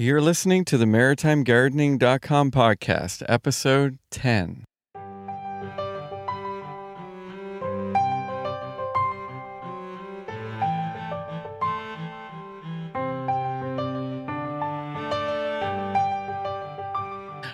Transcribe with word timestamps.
You're 0.00 0.20
listening 0.20 0.64
to 0.66 0.78
the 0.78 0.84
MaritimeGardening.com 0.84 2.52
podcast, 2.52 3.24
episode 3.28 3.98
10. 4.12 4.62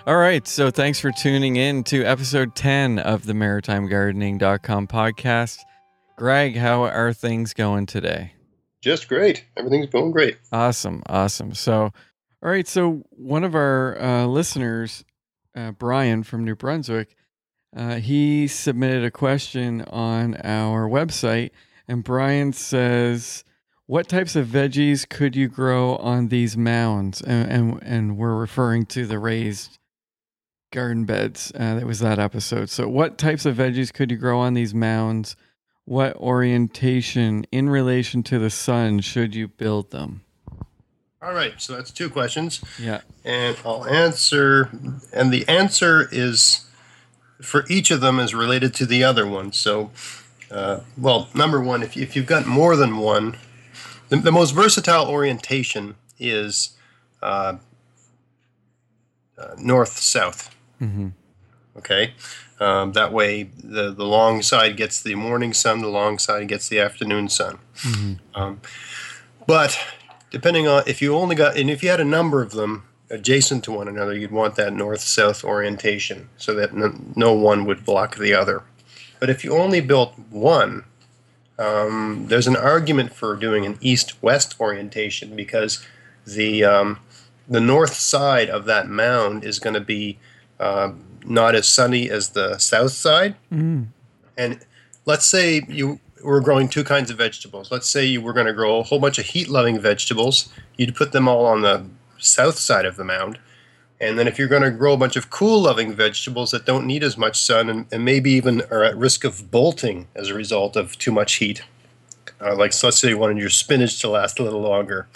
All 0.05 0.17
right, 0.17 0.47
so 0.47 0.69
thanks 0.69 0.99
for 0.99 1.11
tuning 1.11 1.55
in 1.55 1.83
to 1.85 2.03
episode 2.03 2.55
10 2.55 2.99
of 2.99 3.25
the 3.25 3.33
MaritimeGardening.com 3.33 4.85
podcast. 4.85 5.57
Greg, 6.15 6.57
how 6.57 6.83
are 6.83 7.11
things 7.11 7.55
going 7.55 7.87
today? 7.87 8.33
Just 8.81 9.09
great. 9.09 9.45
Everything's 9.57 9.87
going 9.87 10.11
great. 10.11 10.37
Awesome, 10.51 11.01
awesome. 11.07 11.55
So, 11.55 11.91
all 12.43 12.49
right, 12.49 12.67
so 12.67 13.03
one 13.11 13.43
of 13.43 13.55
our 13.55 13.99
uh, 13.99 14.25
listeners, 14.25 15.03
uh, 15.55 15.71
Brian 15.71 16.23
from 16.23 16.43
New 16.43 16.55
Brunswick, 16.55 17.15
uh, 17.75 17.95
he 17.95 18.47
submitted 18.47 19.03
a 19.03 19.11
question 19.11 19.81
on 19.83 20.35
our 20.43 20.87
website, 20.87 21.51
and 21.87 22.03
Brian 22.03 22.53
says, 22.53 23.43
"What 23.85 24.07
types 24.07 24.35
of 24.35 24.47
veggies 24.47 25.07
could 25.07 25.35
you 25.35 25.47
grow 25.47 25.97
on 25.97 26.29
these 26.29 26.55
mounds?" 26.55 27.21
And 27.21 27.51
and, 27.51 27.83
and 27.83 28.17
we're 28.17 28.35
referring 28.35 28.85
to 28.87 29.05
the 29.05 29.19
raised 29.19 29.77
garden 30.75 31.05
beds. 31.05 31.51
Uh, 31.55 31.75
that 31.75 31.85
was 31.85 31.99
that 31.99 32.19
episode. 32.19 32.69
So, 32.69 32.87
what 32.87 33.17
types 33.17 33.45
of 33.45 33.55
veggies 33.55 33.93
could 33.93 34.11
you 34.11 34.17
grow 34.17 34.39
on 34.39 34.53
these 34.53 34.73
mounds? 34.73 35.35
What 35.85 36.15
orientation 36.17 37.45
in 37.51 37.69
relation 37.69 38.23
to 38.23 38.39
the 38.39 38.49
sun 38.49 38.99
should 38.99 39.35
you 39.35 39.47
build 39.47 39.91
them? 39.91 40.24
All 41.25 41.33
right, 41.33 41.59
so 41.59 41.75
that's 41.75 41.89
two 41.89 42.11
questions. 42.11 42.61
Yeah. 42.79 43.01
And 43.23 43.57
I'll 43.65 43.83
answer, 43.87 44.69
and 45.11 45.33
the 45.33 45.47
answer 45.47 46.07
is 46.11 46.65
for 47.41 47.65
each 47.67 47.89
of 47.89 47.99
them 47.99 48.19
is 48.19 48.35
related 48.35 48.75
to 48.75 48.85
the 48.85 49.03
other 49.03 49.25
one. 49.25 49.51
So, 49.51 49.89
uh, 50.51 50.81
well, 50.95 51.29
number 51.33 51.59
one, 51.59 51.81
if, 51.81 51.97
if 51.97 52.15
you've 52.15 52.27
got 52.27 52.45
more 52.45 52.75
than 52.75 52.97
one, 52.97 53.37
the, 54.09 54.17
the 54.17 54.31
most 54.31 54.51
versatile 54.51 55.07
orientation 55.07 55.95
is 56.19 56.77
uh, 57.23 57.57
uh, 59.35 59.55
north 59.57 59.97
south. 59.97 60.55
Mm-hmm. 60.79 61.07
Okay. 61.77 62.13
Um, 62.59 62.91
that 62.91 63.11
way, 63.11 63.49
the, 63.63 63.91
the 63.91 64.05
long 64.05 64.43
side 64.43 64.77
gets 64.77 65.01
the 65.01 65.15
morning 65.15 65.53
sun, 65.53 65.81
the 65.81 65.89
long 65.89 66.19
side 66.19 66.47
gets 66.47 66.69
the 66.69 66.79
afternoon 66.79 67.29
sun. 67.29 67.57
Mm-hmm. 67.77 68.39
Um, 68.39 68.61
but 69.47 69.77
depending 70.35 70.67
on 70.67 70.83
if 70.85 71.01
you 71.01 71.15
only 71.15 71.33
got, 71.33 71.55
and 71.55 71.69
if 71.69 71.81
you 71.81 71.87
had 71.87 72.01
a 72.01 72.03
number 72.03 72.41
of 72.41 72.51
them 72.51 72.83
adjacent 73.09 73.63
to 73.63 73.71
one 73.71 73.87
another, 73.87 74.13
you'd 74.13 74.31
want 74.31 74.55
that 74.55 74.73
north 74.73 74.99
south 74.99 75.45
orientation 75.45 76.27
so 76.35 76.53
that 76.53 76.73
no, 76.73 76.93
no 77.15 77.31
one 77.31 77.63
would 77.63 77.85
block 77.85 78.17
the 78.17 78.33
other. 78.33 78.61
But 79.21 79.29
if 79.29 79.45
you 79.45 79.53
only 79.53 79.79
built 79.79 80.19
one, 80.29 80.83
um, 81.57 82.25
there's 82.27 82.47
an 82.47 82.57
argument 82.57 83.13
for 83.13 83.37
doing 83.37 83.65
an 83.65 83.77
east 83.79 84.21
west 84.21 84.59
orientation 84.59 85.37
because 85.37 85.87
the, 86.27 86.65
um, 86.65 86.99
the 87.47 87.61
north 87.61 87.93
side 87.93 88.49
of 88.49 88.65
that 88.65 88.89
mound 88.89 89.45
is 89.45 89.57
going 89.57 89.75
to 89.75 89.79
be 89.79 90.19
uh, 90.59 90.91
not 91.23 91.55
as 91.55 91.65
sunny 91.65 92.09
as 92.09 92.31
the 92.31 92.57
south 92.57 92.91
side. 92.91 93.35
Mm. 93.53 93.87
And 94.37 94.59
let's 95.05 95.25
say 95.25 95.61
you 95.69 96.01
were 96.25 96.41
growing 96.41 96.67
two 96.67 96.83
kinds 96.83 97.11
of 97.11 97.17
vegetables. 97.17 97.71
Let's 97.71 97.89
say 97.89 98.05
you 98.05 98.21
were 98.21 98.33
going 98.33 98.47
to 98.47 98.53
grow 98.53 98.79
a 98.79 98.83
whole 98.83 98.99
bunch 98.99 99.19
of 99.19 99.25
heat 99.25 99.47
loving 99.47 99.79
vegetables. 99.79 100.49
You'd 100.77 100.95
put 100.95 101.11
them 101.11 101.27
all 101.27 101.45
on 101.45 101.61
the 101.61 101.85
south 102.17 102.57
side 102.57 102.85
of 102.85 102.95
the 102.95 103.03
mound. 103.03 103.39
And 103.99 104.19
then 104.19 104.27
if 104.27 104.37
you're 104.37 104.49
going 104.49 104.61
to 104.61 104.71
grow 104.71 104.93
a 104.93 104.97
bunch 104.97 105.15
of 105.15 105.29
cool 105.29 105.61
loving 105.61 105.93
vegetables 105.93 106.51
that 106.51 106.65
don't 106.65 106.85
need 106.85 107.03
as 107.03 107.17
much 107.17 107.39
sun 107.39 107.69
and, 107.69 107.85
and, 107.91 108.03
maybe 108.03 108.31
even 108.31 108.61
are 108.69 108.83
at 108.83 108.97
risk 108.97 109.23
of 109.23 109.49
bolting 109.51 110.07
as 110.15 110.29
a 110.29 110.33
result 110.33 110.75
of 110.75 110.97
too 110.97 111.13
much 111.13 111.35
heat, 111.35 111.63
uh, 112.41 112.55
like 112.55 112.73
so 112.73 112.87
let's 112.87 112.97
say 112.97 113.09
you 113.09 113.17
wanted 113.17 113.37
your 113.37 113.49
spinach 113.49 113.99
to 114.01 114.09
last 114.09 114.37
a 114.37 114.43
little 114.43 114.59
longer 114.59 115.07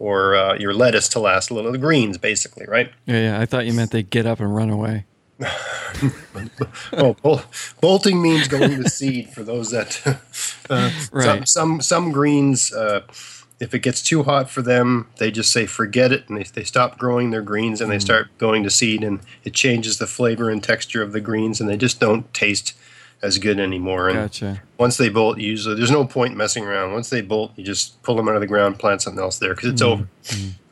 or 0.00 0.34
uh, 0.34 0.54
your 0.58 0.74
lettuce 0.74 1.08
to 1.10 1.20
last 1.20 1.50
a 1.50 1.54
little, 1.54 1.70
the 1.70 1.78
greens 1.78 2.18
basically, 2.18 2.66
right? 2.66 2.90
Yeah, 3.06 3.20
yeah. 3.20 3.40
I 3.40 3.46
thought 3.46 3.66
you 3.66 3.72
meant 3.72 3.92
they 3.92 4.02
get 4.02 4.26
up 4.26 4.40
and 4.40 4.54
run 4.54 4.70
away. 4.70 5.04
oh, 6.92 7.14
bol- 7.22 7.42
bolting 7.80 8.20
means 8.20 8.48
going 8.48 8.82
to 8.82 8.88
seed 8.88 9.30
for 9.30 9.42
those 9.42 9.70
that 9.70 10.00
uh, 10.70 10.90
right. 11.12 11.24
some, 11.24 11.46
some 11.46 11.80
some 11.80 12.12
greens. 12.12 12.72
Uh, 12.72 13.02
if 13.60 13.72
it 13.72 13.80
gets 13.80 14.02
too 14.02 14.24
hot 14.24 14.50
for 14.50 14.62
them, 14.62 15.08
they 15.18 15.30
just 15.30 15.52
say 15.52 15.64
forget 15.64 16.12
it, 16.12 16.28
and 16.28 16.36
they, 16.36 16.42
they 16.42 16.64
stop 16.64 16.98
growing 16.98 17.30
their 17.30 17.42
greens 17.42 17.80
and 17.80 17.90
they 17.90 18.00
start 18.00 18.36
going 18.36 18.62
to 18.64 18.70
seed, 18.70 19.04
and 19.04 19.20
it 19.44 19.54
changes 19.54 19.98
the 19.98 20.06
flavor 20.06 20.50
and 20.50 20.62
texture 20.62 21.02
of 21.02 21.12
the 21.12 21.20
greens, 21.20 21.60
and 21.60 21.70
they 21.70 21.76
just 21.76 22.00
don't 22.00 22.32
taste 22.34 22.74
as 23.22 23.38
good 23.38 23.58
anymore. 23.58 24.08
And 24.08 24.18
Gotcha. 24.18 24.62
once 24.76 24.96
they 24.96 25.08
bolt, 25.08 25.38
usually 25.38 25.76
there's 25.76 25.90
no 25.90 26.04
point 26.04 26.36
messing 26.36 26.64
around. 26.64 26.92
Once 26.92 27.10
they 27.10 27.22
bolt, 27.22 27.52
you 27.56 27.64
just 27.64 28.02
pull 28.02 28.16
them 28.16 28.28
out 28.28 28.34
of 28.34 28.40
the 28.40 28.46
ground, 28.46 28.78
plant 28.78 29.02
something 29.02 29.22
else 29.22 29.38
there 29.38 29.54
because 29.54 29.70
it's 29.70 29.82
over. 29.82 30.08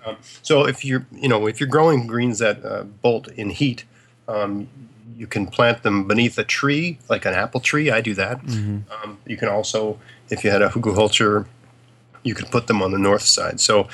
Um, 0.04 0.16
so 0.43 0.66
if 0.66 0.84
you're 0.84 1.06
you 1.12 1.28
know 1.28 1.47
if 1.47 1.60
you're 1.60 1.69
growing 1.69 2.06
greens 2.06 2.41
that 2.41 2.65
uh, 2.65 2.83
bolt 2.83 3.28
in 3.28 3.50
heat, 3.50 3.84
um, 4.32 4.69
you 5.16 5.26
can 5.26 5.47
plant 5.47 5.82
them 5.82 6.09
beneath 6.09 6.38
a 6.38 6.44
tree, 6.44 6.98
like 7.09 7.25
an 7.26 7.34
apple 7.34 7.60
tree. 7.60 7.91
I 7.91 8.00
do 8.00 8.15
that. 8.15 8.41
Um, 9.03 9.19
you 9.26 9.37
can 9.37 9.48
also, 9.48 9.98
if 10.31 10.43
you 10.43 10.50
had 10.50 10.62
a 10.62 10.69
hugelkultur, 10.69 11.47
you 12.22 12.34
could 12.34 12.50
put 12.50 12.66
them 12.66 12.82
on 12.82 12.91
the 12.92 12.98
north 12.98 13.22
side. 13.22 13.60
So 13.60 13.88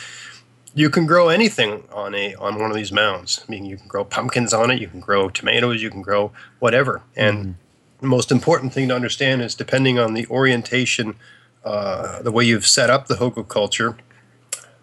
you 0.74 0.90
can 0.90 1.06
grow 1.06 1.28
anything 1.28 1.82
on 1.92 2.14
a 2.14 2.34
on 2.36 2.58
one 2.58 2.70
of 2.70 2.76
these 2.76 2.92
mounds. 2.92 3.44
I 3.46 3.50
mean, 3.50 3.64
you 3.64 3.76
can 3.76 3.88
grow 3.88 4.04
pumpkins 4.04 4.52
on 4.52 4.70
it. 4.70 4.80
You 4.80 4.88
can 4.88 5.00
grow 5.00 5.28
tomatoes. 5.28 5.82
You 5.82 5.90
can 5.90 6.02
grow 6.02 6.30
whatever. 6.60 7.02
And 7.16 7.56
the 8.00 8.06
most 8.06 8.30
important 8.30 8.72
thing 8.72 8.88
to 8.88 8.94
understand 8.94 9.42
is 9.42 9.54
depending 9.54 9.98
on 9.98 10.14
the 10.14 10.26
orientation, 10.28 11.16
uh, 11.64 12.22
the 12.22 12.30
way 12.30 12.44
you've 12.44 12.66
set 12.66 12.90
up 12.90 13.08
the 13.08 13.16
hugelkultur, 13.16 13.98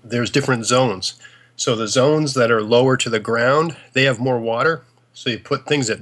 there's 0.04 0.30
different 0.30 0.66
zones. 0.66 1.14
So 1.56 1.76
the 1.76 1.88
zones 1.88 2.34
that 2.34 2.52
are 2.52 2.62
lower 2.62 2.98
to 2.98 3.10
the 3.10 3.20
ground, 3.20 3.78
they 3.94 4.04
have 4.04 4.20
more 4.20 4.40
water. 4.40 4.84
So 5.16 5.30
you 5.32 5.40
put 5.40 5.66
things 5.66 5.88
that 5.88 6.02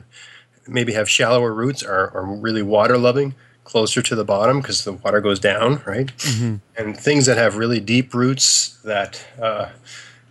maybe 0.68 0.94
have 0.94 1.10
shallower 1.10 1.54
roots 1.54 1.82
or 1.84 2.12
are 2.14 2.26
really 2.26 2.62
water 2.62 2.98
loving 2.98 3.36
closer 3.64 4.02
to 4.02 4.16
the 4.16 4.26
bottom 4.26 4.60
because 4.60 4.84
the 4.84 4.92
water 4.92 5.22
goes 5.22 5.40
down, 5.40 5.82
right? 5.86 6.12
And 6.78 6.98
things 6.98 7.26
that 7.28 7.38
have 7.38 7.56
really 7.56 7.80
deep 7.80 8.14
roots 8.14 8.78
that 8.84 9.26
uh, 9.42 9.70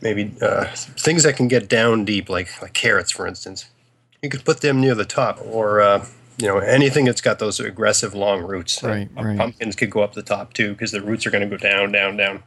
maybe 0.03 0.35
uh, 0.43 0.67
things 0.75 1.23
that 1.23 1.37
can 1.37 1.49
get 1.49 1.69
down 1.69 2.05
deep, 2.05 2.29
like 2.29 2.61
like 2.61 2.75
carrots, 2.75 3.11
for 3.11 3.27
instance, 3.27 3.71
you 4.21 4.29
could 4.29 4.45
put 4.45 4.61
them 4.61 4.81
near 4.81 4.95
the 4.95 5.05
top, 5.07 5.39
or 5.47 5.81
uh, 5.81 6.05
you 6.39 6.47
know 6.47 6.59
anything 6.59 7.07
that's 7.07 7.23
got 7.23 7.39
those 7.39 7.59
aggressive 7.61 8.15
long 8.15 8.43
roots. 8.43 8.83
Right, 8.83 9.09
Uh, 9.17 9.23
right. 9.25 9.39
Pumpkins 9.39 9.77
could 9.77 9.91
go 9.91 10.03
up 10.03 10.13
the 10.15 10.23
top 10.23 10.53
too 10.53 10.73
because 10.73 10.91
the 10.91 11.01
roots 11.01 11.25
are 11.27 11.31
going 11.31 11.49
to 11.49 11.57
go 11.57 11.63
down, 11.63 11.93
down, 11.93 12.17
down. 12.19 12.43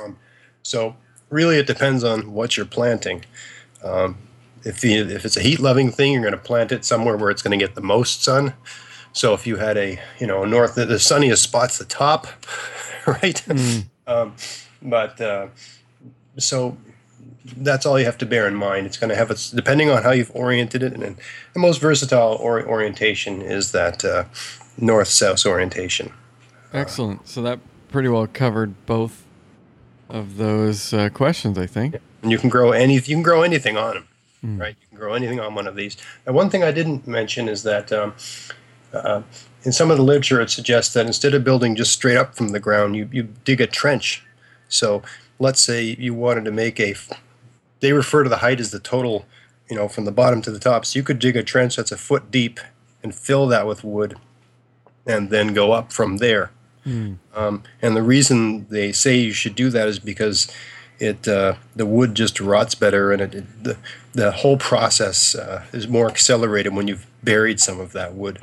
Um, 0.00 0.16
so 0.62 0.96
really, 1.28 1.58
it 1.58 1.66
depends 1.66 2.04
on 2.04 2.32
what 2.32 2.56
you're 2.56 2.66
planting. 2.66 3.24
Um, 3.84 4.16
if 4.66 4.80
the, 4.80 4.96
if 4.96 5.24
it's 5.24 5.36
a 5.36 5.40
heat 5.40 5.60
loving 5.60 5.90
thing, 5.90 6.12
you're 6.12 6.22
going 6.22 6.32
to 6.32 6.38
plant 6.38 6.72
it 6.72 6.84
somewhere 6.84 7.16
where 7.16 7.30
it's 7.30 7.42
going 7.42 7.56
to 7.56 7.64
get 7.64 7.76
the 7.76 7.80
most 7.80 8.24
sun. 8.24 8.54
So 9.12 9.32
if 9.32 9.46
you 9.46 9.56
had 9.56 9.78
a 9.78 9.98
you 10.18 10.26
know 10.26 10.44
north 10.44 10.74
the, 10.74 10.98
sunniest 10.98 11.42
spot's 11.42 11.78
the 11.78 11.84
top, 11.84 12.26
right? 13.06 13.42
Um, 14.06 14.34
but 14.82 15.20
uh, 15.20 15.48
so 16.36 16.76
that's 17.56 17.86
all 17.86 17.98
you 17.98 18.04
have 18.04 18.18
to 18.18 18.26
bear 18.26 18.46
in 18.46 18.54
mind. 18.54 18.86
It's 18.86 18.98
going 18.98 19.08
to 19.10 19.16
have 19.16 19.30
its 19.30 19.50
depending 19.50 19.88
on 19.88 20.02
how 20.02 20.10
you've 20.10 20.34
oriented 20.34 20.82
it, 20.82 20.92
and, 20.92 21.02
and 21.02 21.16
the 21.54 21.60
most 21.60 21.80
versatile 21.80 22.34
or, 22.34 22.62
orientation 22.66 23.40
is 23.40 23.72
that 23.72 24.04
uh, 24.04 24.24
north 24.76 25.08
south 25.08 25.46
orientation. 25.46 26.12
Excellent. 26.72 27.26
So 27.26 27.40
that 27.42 27.60
pretty 27.88 28.08
well 28.08 28.26
covered 28.26 28.84
both 28.84 29.24
of 30.10 30.36
those 30.36 30.92
uh, 30.92 31.08
questions, 31.08 31.56
I 31.56 31.66
think. 31.66 31.96
and 32.22 32.30
you 32.30 32.38
can 32.38 32.50
grow 32.50 32.72
any 32.72 32.94
you 32.94 33.00
can 33.00 33.22
grow 33.22 33.42
anything 33.42 33.76
on 33.76 33.94
them 33.94 34.08
right? 34.58 34.76
You 34.80 34.86
can 34.88 34.98
grow 34.98 35.14
anything 35.14 35.40
on 35.40 35.54
one 35.54 35.66
of 35.66 35.76
these. 35.76 35.96
And 36.24 36.34
one 36.34 36.50
thing 36.50 36.62
i 36.62 36.70
didn't 36.70 37.06
mention 37.06 37.48
is 37.48 37.62
that 37.64 37.92
um, 37.92 38.14
uh, 38.92 39.22
in 39.64 39.72
some 39.72 39.90
of 39.90 39.96
the 39.96 40.02
literature 40.02 40.40
it 40.40 40.50
suggests 40.50 40.94
that 40.94 41.06
instead 41.06 41.34
of 41.34 41.44
building 41.44 41.74
just 41.74 41.92
straight 41.92 42.16
up 42.16 42.34
from 42.36 42.48
the 42.48 42.60
ground 42.60 42.96
you, 42.96 43.08
you 43.12 43.22
dig 43.44 43.60
a 43.60 43.66
trench. 43.66 44.24
So 44.68 45.02
let's 45.38 45.60
say 45.60 45.96
you 45.98 46.14
wanted 46.14 46.44
to 46.46 46.52
make 46.52 46.78
a 46.80 46.94
they 47.80 47.92
refer 47.92 48.22
to 48.22 48.28
the 48.28 48.38
height 48.38 48.60
as 48.60 48.70
the 48.70 48.80
total 48.80 49.26
you 49.68 49.76
know 49.76 49.88
from 49.88 50.04
the 50.04 50.12
bottom 50.12 50.40
to 50.42 50.50
the 50.50 50.58
top. 50.60 50.84
So 50.86 50.98
you 50.98 51.02
could 51.02 51.18
dig 51.18 51.36
a 51.36 51.42
trench 51.42 51.76
that's 51.76 51.92
a 51.92 51.98
foot 51.98 52.30
deep 52.30 52.60
and 53.02 53.14
fill 53.14 53.46
that 53.48 53.66
with 53.66 53.84
wood 53.84 54.16
and 55.06 55.30
then 55.30 55.54
go 55.54 55.72
up 55.72 55.92
from 55.92 56.18
there. 56.18 56.50
Um, 57.34 57.64
and 57.82 57.96
the 57.96 58.02
reason 58.02 58.66
they 58.68 58.92
say 58.92 59.16
you 59.16 59.32
should 59.32 59.56
do 59.56 59.70
that 59.70 59.88
is 59.88 59.98
because 59.98 60.48
it 60.98 61.28
uh, 61.28 61.56
the 61.74 61.86
wood 61.86 62.14
just 62.14 62.40
rots 62.40 62.74
better, 62.74 63.12
and 63.12 63.20
it, 63.22 63.34
it, 63.34 63.64
the 63.64 63.76
the 64.12 64.30
whole 64.32 64.56
process 64.56 65.34
uh, 65.34 65.64
is 65.72 65.86
more 65.86 66.06
accelerated 66.08 66.74
when 66.74 66.88
you've 66.88 67.06
buried 67.22 67.60
some 67.60 67.80
of 67.80 67.92
that 67.92 68.14
wood. 68.14 68.40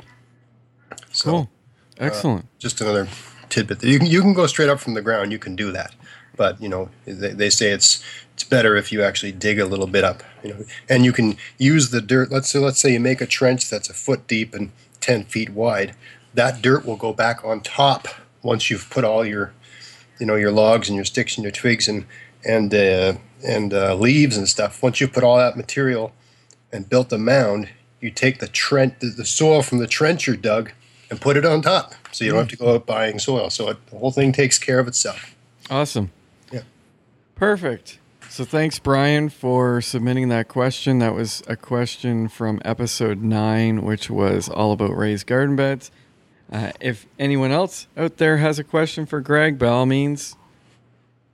So 1.12 1.30
Cool. 1.30 1.50
Excellent. 1.98 2.46
just 2.58 2.80
another 2.80 3.08
tidbit. 3.48 3.82
You 3.82 3.98
can 3.98 4.08
you 4.08 4.20
can 4.20 4.34
go 4.34 4.46
straight 4.46 4.68
up 4.68 4.80
from 4.80 4.94
the 4.94 5.02
ground. 5.02 5.32
You 5.32 5.38
can 5.38 5.56
do 5.56 5.70
that, 5.72 5.94
but 6.36 6.60
you 6.60 6.68
know 6.68 6.88
they, 7.06 7.30
they 7.32 7.50
say 7.50 7.70
it's 7.70 8.02
it's 8.34 8.44
better 8.44 8.76
if 8.76 8.90
you 8.90 9.02
actually 9.02 9.32
dig 9.32 9.58
a 9.58 9.66
little 9.66 9.86
bit 9.86 10.04
up. 10.04 10.22
You 10.42 10.50
know, 10.54 10.64
and 10.88 11.04
you 11.04 11.12
can 11.12 11.36
use 11.58 11.90
the 11.90 12.00
dirt. 12.00 12.30
Let's 12.30 12.48
say 12.48 12.58
let's 12.58 12.80
say 12.80 12.92
you 12.92 13.00
make 13.00 13.20
a 13.20 13.26
trench 13.26 13.68
that's 13.70 13.88
a 13.88 13.94
foot 13.94 14.26
deep 14.26 14.54
and 14.54 14.72
ten 15.00 15.24
feet 15.24 15.50
wide. 15.50 15.94
That 16.34 16.62
dirt 16.62 16.84
will 16.84 16.96
go 16.96 17.12
back 17.12 17.44
on 17.44 17.60
top 17.60 18.08
once 18.42 18.70
you've 18.70 18.90
put 18.90 19.04
all 19.04 19.24
your 19.24 19.52
you 20.18 20.26
know 20.26 20.34
your 20.36 20.50
logs 20.52 20.88
and 20.88 20.96
your 20.96 21.04
sticks 21.04 21.36
and 21.36 21.44
your 21.44 21.52
twigs 21.52 21.88
and 21.88 22.06
and 22.46 22.74
uh, 22.74 23.14
and 23.46 23.72
uh, 23.74 23.94
leaves 23.94 24.36
and 24.36 24.48
stuff. 24.48 24.82
Once 24.82 25.00
you 25.00 25.08
put 25.08 25.24
all 25.24 25.36
that 25.36 25.56
material 25.56 26.12
and 26.72 26.88
built 26.88 27.12
a 27.12 27.18
mound, 27.18 27.68
you 28.00 28.10
take 28.10 28.38
the 28.38 28.48
trench, 28.48 28.94
the, 29.00 29.08
the 29.08 29.24
soil 29.24 29.62
from 29.62 29.78
the 29.78 29.86
trench 29.86 30.26
you 30.26 30.36
dug, 30.36 30.72
and 31.10 31.20
put 31.20 31.36
it 31.36 31.44
on 31.44 31.62
top. 31.62 31.94
So 32.12 32.24
you 32.24 32.30
don't 32.30 32.40
have 32.40 32.48
to 32.48 32.56
go 32.56 32.74
out 32.74 32.86
buying 32.86 33.18
soil. 33.18 33.50
So 33.50 33.70
it, 33.70 33.86
the 33.86 33.98
whole 33.98 34.12
thing 34.12 34.32
takes 34.32 34.58
care 34.58 34.78
of 34.78 34.88
itself. 34.88 35.34
Awesome. 35.70 36.10
Yeah. 36.52 36.62
Perfect. 37.34 37.98
So 38.28 38.44
thanks, 38.44 38.78
Brian, 38.78 39.28
for 39.28 39.80
submitting 39.80 40.28
that 40.30 40.48
question. 40.48 40.98
That 40.98 41.14
was 41.14 41.42
a 41.46 41.56
question 41.56 42.28
from 42.28 42.60
episode 42.64 43.22
nine, 43.22 43.82
which 43.82 44.10
was 44.10 44.48
all 44.48 44.72
about 44.72 44.96
raised 44.96 45.26
garden 45.26 45.54
beds. 45.54 45.90
Uh, 46.52 46.72
if 46.80 47.06
anyone 47.18 47.52
else 47.52 47.86
out 47.96 48.16
there 48.16 48.38
has 48.38 48.58
a 48.58 48.64
question 48.64 49.06
for 49.06 49.20
Greg, 49.20 49.58
by 49.58 49.68
all 49.68 49.86
means, 49.86 50.36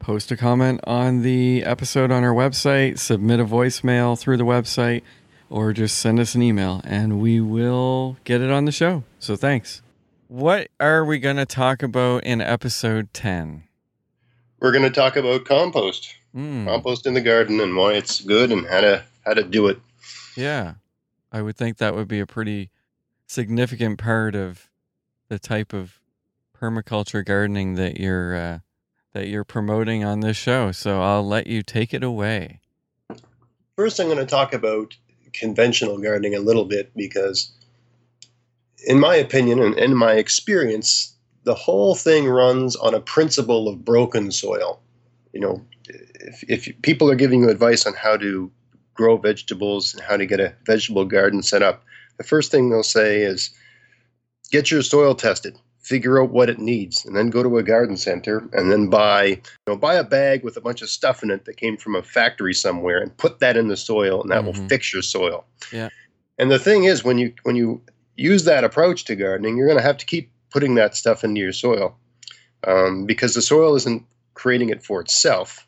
post 0.01 0.33
a 0.33 0.37
comment 0.37 0.81
on 0.85 1.23
the 1.23 1.63
episode 1.63 2.11
on 2.11 2.25
our 2.25 2.35
website, 2.35 2.99
submit 2.99 3.39
a 3.39 3.45
voicemail 3.45 4.19
through 4.19 4.37
the 4.39 4.45
website, 4.45 5.03
or 5.49 5.73
just 5.73 5.99
send 5.99 6.19
us 6.19 6.35
an 6.35 6.43
email 6.43 6.81
and 6.85 7.21
we 7.21 7.41
will 7.41 8.17
get 8.25 8.41
it 8.41 8.51
on 8.51 8.65
the 8.65 8.73
show. 8.73 9.05
So 9.21 9.37
thanks. 9.37 9.83
What 10.29 10.69
are 10.81 11.05
we 11.05 11.19
going 11.19 11.37
to 11.37 11.47
talk 11.47 11.83
about 11.83 12.25
in 12.25 12.41
episode 12.41 13.13
10? 13.15 13.65
We're 14.61 14.73
going 14.73 14.85
to 14.85 14.91
talk 14.91 15.17
about 15.17 15.45
compost, 15.45 16.17
Mm, 16.37 16.67
compost 16.67 17.07
in 17.07 17.15
the 17.15 17.21
garden, 17.21 17.59
and 17.61 17.75
why 17.77 17.95
it's 17.95 18.21
good, 18.21 18.53
and 18.53 18.65
how 18.69 18.81
to 18.83 19.03
how 19.27 19.35
to 19.35 19.43
do 19.43 19.67
it. 19.67 19.81
yeah. 20.37 20.75
I 21.33 21.43
would 21.43 21.57
think 21.57 21.77
that 21.79 21.95
would 21.97 22.07
be 22.09 22.21
a 22.21 22.27
pretty 22.27 22.71
significant 23.27 23.99
part 23.99 24.35
of 24.37 24.69
the 25.29 25.39
type 25.41 25.73
of 25.73 25.99
permaculture 26.57 27.25
gardening 27.25 27.75
that 27.75 27.99
you're 27.99 28.37
uh, 28.37 28.59
that 29.13 29.29
you're 29.29 29.45
promoting 29.45 30.05
on 30.05 30.21
this 30.21 30.37
show. 30.37 30.73
So 30.73 31.01
I'll 31.01 31.27
let 31.27 31.47
you 31.47 31.63
take 31.63 31.93
it 31.93 32.03
away. 32.03 32.61
First, 33.77 33.99
I'm 33.99 34.07
going 34.07 34.19
to 34.19 34.27
talk 34.27 34.53
about 34.53 34.97
conventional 35.33 35.99
gardening 35.99 36.35
a 36.35 36.41
little 36.41 36.65
bit 36.65 36.93
because, 36.95 37.53
in 38.87 39.01
my 39.01 39.17
opinion 39.17 39.61
and 39.61 39.77
in 39.79 39.97
my 39.97 40.15
experience, 40.15 41.15
the 41.45 41.55
whole 41.55 41.95
thing 41.95 42.27
runs 42.27 42.77
on 42.77 42.95
a 42.95 43.01
principle 43.01 43.69
of 43.69 43.85
broken 43.85 44.31
soil. 44.31 44.81
You 45.33 45.41
know, 45.41 45.65
if, 45.89 46.45
if 46.49 46.83
people 46.83 47.11
are 47.11 47.17
giving 47.17 47.43
you 47.43 47.49
advice 47.49 47.87
on 47.87 47.95
how 47.95 48.17
to 48.19 48.51
grow 48.95 49.17
vegetables 49.17 49.95
and 49.95 50.03
how 50.03 50.17
to 50.17 50.27
get 50.27 50.41
a 50.41 50.55
vegetable 50.67 51.05
garden 51.05 51.43
set 51.43 51.63
up, 51.63 51.85
the 52.19 52.25
first 52.25 52.51
thing 52.51 52.69
they'll 52.69 52.83
say 52.83 53.23
is 53.23 53.51
get 54.51 54.71
your 54.71 54.83
soil 54.83 55.15
tested 55.15 55.57
figure 55.91 56.23
out 56.23 56.31
what 56.31 56.49
it 56.49 56.61
needs 56.61 57.05
and 57.05 57.17
then 57.17 57.31
go 57.31 57.43
to 57.43 57.59
a 57.59 57.65
garden 57.65 57.97
center 57.97 58.49
and 58.53 58.71
then 58.71 58.89
buy 58.89 59.25
you 59.25 59.37
know 59.67 59.75
buy 59.77 59.95
a 59.97 60.05
bag 60.05 60.45
with 60.45 60.57
a 60.57 60.61
bunch 60.61 60.83
of 60.83 60.89
stuff 60.89 61.21
in 61.25 61.33
it 61.33 61.45
that 61.47 61.57
came 61.57 61.77
from 61.77 61.97
a 61.97 62.03
factory 62.03 62.55
somewhere 62.55 63.03
and 63.03 63.17
put 63.17 63.41
that 63.41 63.57
in 63.57 63.67
the 63.67 63.77
soil 63.77 64.23
and 64.23 64.31
that 64.31 64.45
will 64.45 64.53
Mhm. 64.53 64.69
fix 64.69 64.93
your 64.93 65.03
soil 65.03 65.45
Yeah. 65.73 65.89
and 66.39 66.49
the 66.49 66.61
thing 66.61 66.85
is 66.85 67.03
when 67.03 67.19
you 67.19 67.33
when 67.43 67.57
you 67.57 67.83
use 68.15 68.45
that 68.45 68.63
approach 68.63 69.05
to 69.07 69.17
gardening 69.17 69.57
you're 69.57 69.67
going 69.67 69.79
to 69.83 69.91
have 69.91 69.97
to 69.97 70.07
keep 70.07 70.31
putting 70.53 70.77
that 70.77 70.95
stuff 70.95 71.25
into 71.25 71.41
your 71.41 71.53
soil 71.53 71.97
um, 72.69 73.05
because 73.05 73.35
the 73.35 73.43
soil 73.43 73.75
isn't 73.75 74.05
creating 74.35 74.69
it 74.71 74.85
for 74.85 75.01
itself 75.01 75.67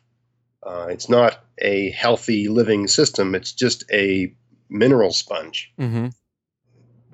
uh, 0.65 0.87
it's 0.89 1.09
not 1.09 1.43
a 1.57 1.89
healthy 1.91 2.47
living 2.47 2.87
system 2.87 3.35
it's 3.35 3.51
just 3.51 3.83
a 3.91 4.33
mineral 4.69 5.11
sponge 5.11 5.69
Mm-hmm. 5.77 6.07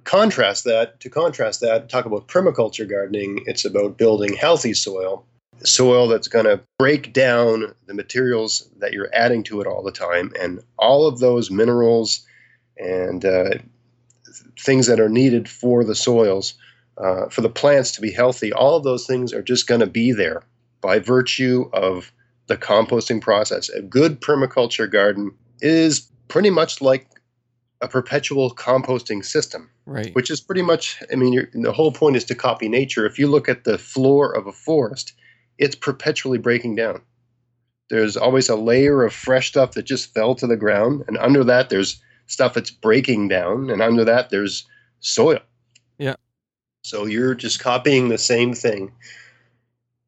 Contrast 0.09 0.63
that 0.63 0.99
to 0.99 1.07
contrast 1.07 1.61
that 1.61 1.87
talk 1.87 2.05
about 2.05 2.27
permaculture 2.27 2.89
gardening 2.89 3.43
it's 3.45 3.63
about 3.63 3.95
building 3.95 4.33
healthy 4.33 4.73
soil 4.73 5.23
soil 5.63 6.07
that's 6.07 6.27
going 6.27 6.45
to 6.45 6.59
break 6.79 7.13
down 7.13 7.75
the 7.85 7.93
materials 7.93 8.67
that 8.79 8.91
you're 8.91 9.13
adding 9.13 9.43
to 9.43 9.61
it 9.61 9.67
all 9.67 9.83
the 9.83 9.91
time 9.91 10.33
and 10.41 10.63
all 10.79 11.05
of 11.05 11.19
those 11.19 11.51
minerals 11.51 12.25
and 12.79 13.23
uh, 13.23 13.51
things 14.59 14.87
that 14.87 14.99
are 14.99 15.09
needed 15.09 15.47
for 15.47 15.83
the 15.83 15.93
soils 15.93 16.55
uh, 16.97 17.29
for 17.29 17.41
the 17.41 17.49
plants 17.49 17.91
to 17.91 18.01
be 18.01 18.11
healthy 18.11 18.51
all 18.51 18.75
of 18.75 18.83
those 18.83 19.05
things 19.05 19.31
are 19.31 19.43
just 19.43 19.67
going 19.67 19.81
to 19.81 19.85
be 19.85 20.11
there 20.11 20.41
by 20.81 20.97
virtue 20.97 21.69
of 21.71 22.11
the 22.49 22.57
composting 22.57 23.21
process. 23.21 23.69
A 23.69 23.81
good 23.81 24.19
permaculture 24.19 24.91
garden 24.91 25.31
is 25.61 26.09
pretty 26.27 26.49
much 26.49 26.81
like 26.81 27.07
a 27.81 27.87
perpetual 27.87 28.51
composting 28.53 29.23
system 29.23 29.69
Right. 29.85 30.13
which 30.13 30.29
is 30.29 30.39
pretty 30.41 30.61
much 30.61 31.01
i 31.11 31.15
mean 31.15 31.33
you're, 31.33 31.49
the 31.53 31.71
whole 31.71 31.91
point 31.91 32.15
is 32.15 32.25
to 32.25 32.35
copy 32.35 32.67
nature 32.69 33.05
if 33.05 33.17
you 33.17 33.27
look 33.27 33.49
at 33.49 33.63
the 33.63 33.77
floor 33.77 34.31
of 34.35 34.45
a 34.47 34.51
forest 34.51 35.13
it's 35.57 35.75
perpetually 35.75 36.37
breaking 36.37 36.75
down 36.75 37.01
there's 37.89 38.15
always 38.15 38.49
a 38.49 38.55
layer 38.55 39.03
of 39.03 39.13
fresh 39.13 39.47
stuff 39.47 39.71
that 39.71 39.83
just 39.83 40.13
fell 40.13 40.35
to 40.35 40.45
the 40.45 40.57
ground 40.57 41.03
and 41.07 41.17
under 41.17 41.43
that 41.43 41.69
there's 41.69 42.01
stuff 42.27 42.53
that's 42.53 42.69
breaking 42.69 43.27
down 43.27 43.69
and 43.71 43.81
under 43.81 44.05
that 44.05 44.29
there's 44.29 44.67
soil 44.99 45.39
Yeah. 45.97 46.15
so 46.83 47.05
you're 47.05 47.33
just 47.33 47.59
copying 47.59 48.09
the 48.09 48.17
same 48.19 48.53
thing 48.53 48.91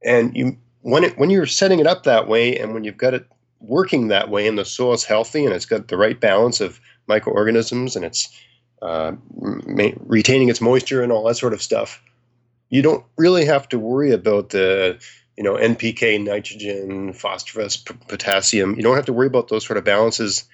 and 0.04 0.36
you 0.36 0.58
when 0.82 1.04
it 1.04 1.18
when 1.18 1.30
you're 1.30 1.46
setting 1.46 1.80
it 1.80 1.88
up 1.88 2.04
that 2.04 2.28
way 2.28 2.58
and 2.58 2.74
when 2.74 2.84
you've 2.84 2.98
got 2.98 3.14
it 3.14 3.26
working 3.60 4.08
that 4.08 4.30
way 4.30 4.48
and 4.48 4.58
the 4.58 4.66
soil's 4.66 5.04
healthy 5.04 5.46
and 5.46 5.54
it's 5.54 5.66
got 5.66 5.88
the 5.88 5.98
right 5.98 6.20
balance 6.20 6.60
of 6.62 6.80
microorganisms 7.16 7.96
and 7.96 8.06
it's 8.06 8.30
uh, 8.82 9.12
ma- 9.68 9.98
retaining 10.08 10.50
its 10.50 10.62
moisture 10.62 11.04
and 11.04 11.12
all 11.12 11.24
that 11.28 11.36
sort 11.38 11.54
of 11.54 11.62
stuff, 11.62 12.02
you 12.70 12.82
don't 12.82 13.04
really 13.18 13.46
have 13.46 13.68
to 13.70 13.78
worry 13.78 14.12
about 14.12 14.50
the 14.50 14.98
you 15.38 15.44
know 15.44 15.56
NPK, 15.56 16.24
nitrogen, 16.24 17.14
phosphorus, 17.14 17.78
p- 17.78 17.94
potassium. 18.08 18.76
You 18.76 18.84
don't 18.84 18.96
have 18.96 19.06
to 19.06 19.14
worry 19.14 19.28
about 19.28 19.48
those 19.50 19.66
sort 19.66 19.78
of 19.78 19.84
balances. 19.84 20.46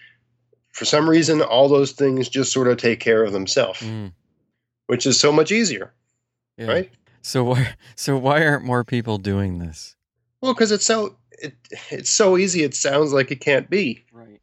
For 0.72 0.86
some 0.86 1.10
reason, 1.10 1.42
all 1.42 1.70
those 1.70 1.92
things 1.94 2.30
just 2.30 2.52
sort 2.52 2.68
of 2.68 2.78
take 2.78 3.00
care 3.00 3.24
of 3.24 3.32
themselves, 3.34 3.80
Mm, 3.82 4.12
which 4.88 5.06
is 5.08 5.20
so 5.20 5.32
much 5.32 5.52
easier, 5.52 5.92
yeah. 6.58 6.68
right? 6.68 6.90
So 7.22 7.44
why 7.44 7.76
so 7.96 8.18
why 8.18 8.46
aren't 8.46 8.66
more 8.66 8.84
people 8.84 9.18
doing 9.18 9.60
this? 9.60 9.96
Well, 10.42 10.54
because 10.54 10.72
it's 10.72 10.86
so 10.86 11.16
it, 11.32 11.54
it's 11.92 12.10
so 12.10 12.38
easy. 12.38 12.64
It 12.64 12.76
sounds 12.76 13.14
like 13.14 13.32
it 13.32 13.40
can't 13.42 13.70
be. 13.70 14.04
Right. 14.12 14.42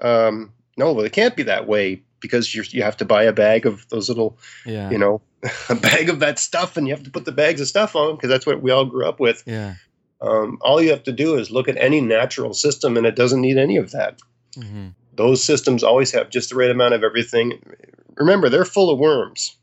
Um, 0.00 0.52
no, 0.78 0.92
well, 0.92 1.04
it 1.04 1.12
can't 1.12 1.36
be 1.36 1.42
that 1.44 1.66
way 1.66 2.02
because 2.20 2.54
you 2.54 2.64
you 2.70 2.82
have 2.82 2.96
to 2.98 3.04
buy 3.04 3.22
a 3.24 3.32
bag 3.32 3.66
of 3.66 3.86
those 3.90 4.08
little 4.08 4.38
Yeah. 4.64 4.90
you 4.90 4.98
know, 4.98 5.20
a 5.68 5.74
bag 5.74 6.08
of 6.08 6.20
that 6.20 6.38
stuff, 6.38 6.76
and 6.76 6.88
you 6.88 6.94
have 6.94 7.04
to 7.04 7.10
put 7.10 7.24
the 7.24 7.32
bags 7.32 7.60
of 7.60 7.68
stuff 7.68 7.94
on 7.94 8.16
because 8.16 8.28
that's 8.30 8.46
what 8.46 8.62
we 8.62 8.70
all 8.70 8.84
grew 8.84 9.06
up 9.06 9.20
with. 9.20 9.42
Yeah. 9.46 9.74
Um, 10.20 10.58
all 10.62 10.82
you 10.82 10.90
have 10.90 11.04
to 11.04 11.12
do 11.12 11.36
is 11.36 11.50
look 11.50 11.68
at 11.68 11.76
any 11.76 12.00
natural 12.00 12.52
system, 12.54 12.96
and 12.96 13.06
it 13.06 13.14
doesn't 13.14 13.40
need 13.40 13.56
any 13.58 13.76
of 13.76 13.90
that. 13.92 14.18
hmm 14.56 14.88
Those 15.14 15.42
systems 15.44 15.82
always 15.84 16.10
have 16.12 16.30
just 16.30 16.50
the 16.50 16.56
right 16.56 16.70
amount 16.70 16.94
of 16.94 17.04
everything. 17.04 17.60
Remember, 18.16 18.48
they're 18.48 18.64
full 18.64 18.90
of 18.90 18.98
worms, 18.98 19.56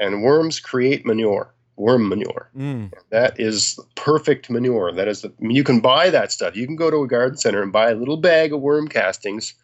and 0.00 0.22
worms 0.24 0.58
create 0.58 1.06
manure, 1.06 1.54
worm 1.76 2.08
manure. 2.08 2.50
Mm. 2.56 2.92
That 3.10 3.38
is 3.38 3.78
perfect 3.94 4.50
manure. 4.50 4.92
That 4.92 5.06
is 5.06 5.22
the. 5.22 5.28
I 5.28 5.44
mean, 5.44 5.56
you 5.56 5.62
can 5.64 5.80
buy 5.80 6.10
that 6.10 6.32
stuff. 6.32 6.56
You 6.56 6.66
can 6.66 6.74
go 6.76 6.90
to 6.90 7.02
a 7.04 7.06
garden 7.08 7.38
center 7.38 7.62
and 7.62 7.72
buy 7.72 7.90
a 7.90 7.94
little 7.94 8.16
bag 8.16 8.52
of 8.52 8.60
worm 8.60 8.88
castings, 8.88 9.54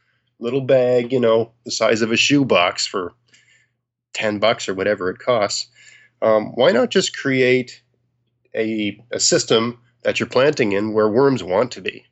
little 0.40 0.61
bag, 0.61 1.12
you 1.12 1.21
know, 1.21 1.52
the 1.64 1.71
size 1.71 2.02
of 2.02 2.12
a 2.12 2.16
shoebox 2.16 2.87
for 2.87 3.12
ten 4.14 4.38
bucks 4.38 4.68
or 4.68 4.75
whatever 4.75 5.11
it 5.11 5.18
costs. 5.18 5.68
Um, 6.23 6.52
why 6.54 6.73
not 6.73 6.90
just 6.90 7.16
create 7.16 7.83
a 8.54 9.00
a 9.12 9.21
system 9.21 9.80
that 10.02 10.18
you're 10.21 10.28
planting 10.28 10.73
in 10.73 10.92
where 10.92 11.09
worms 11.09 11.42
want 11.42 11.73
to 11.73 11.80
be, 11.80 12.04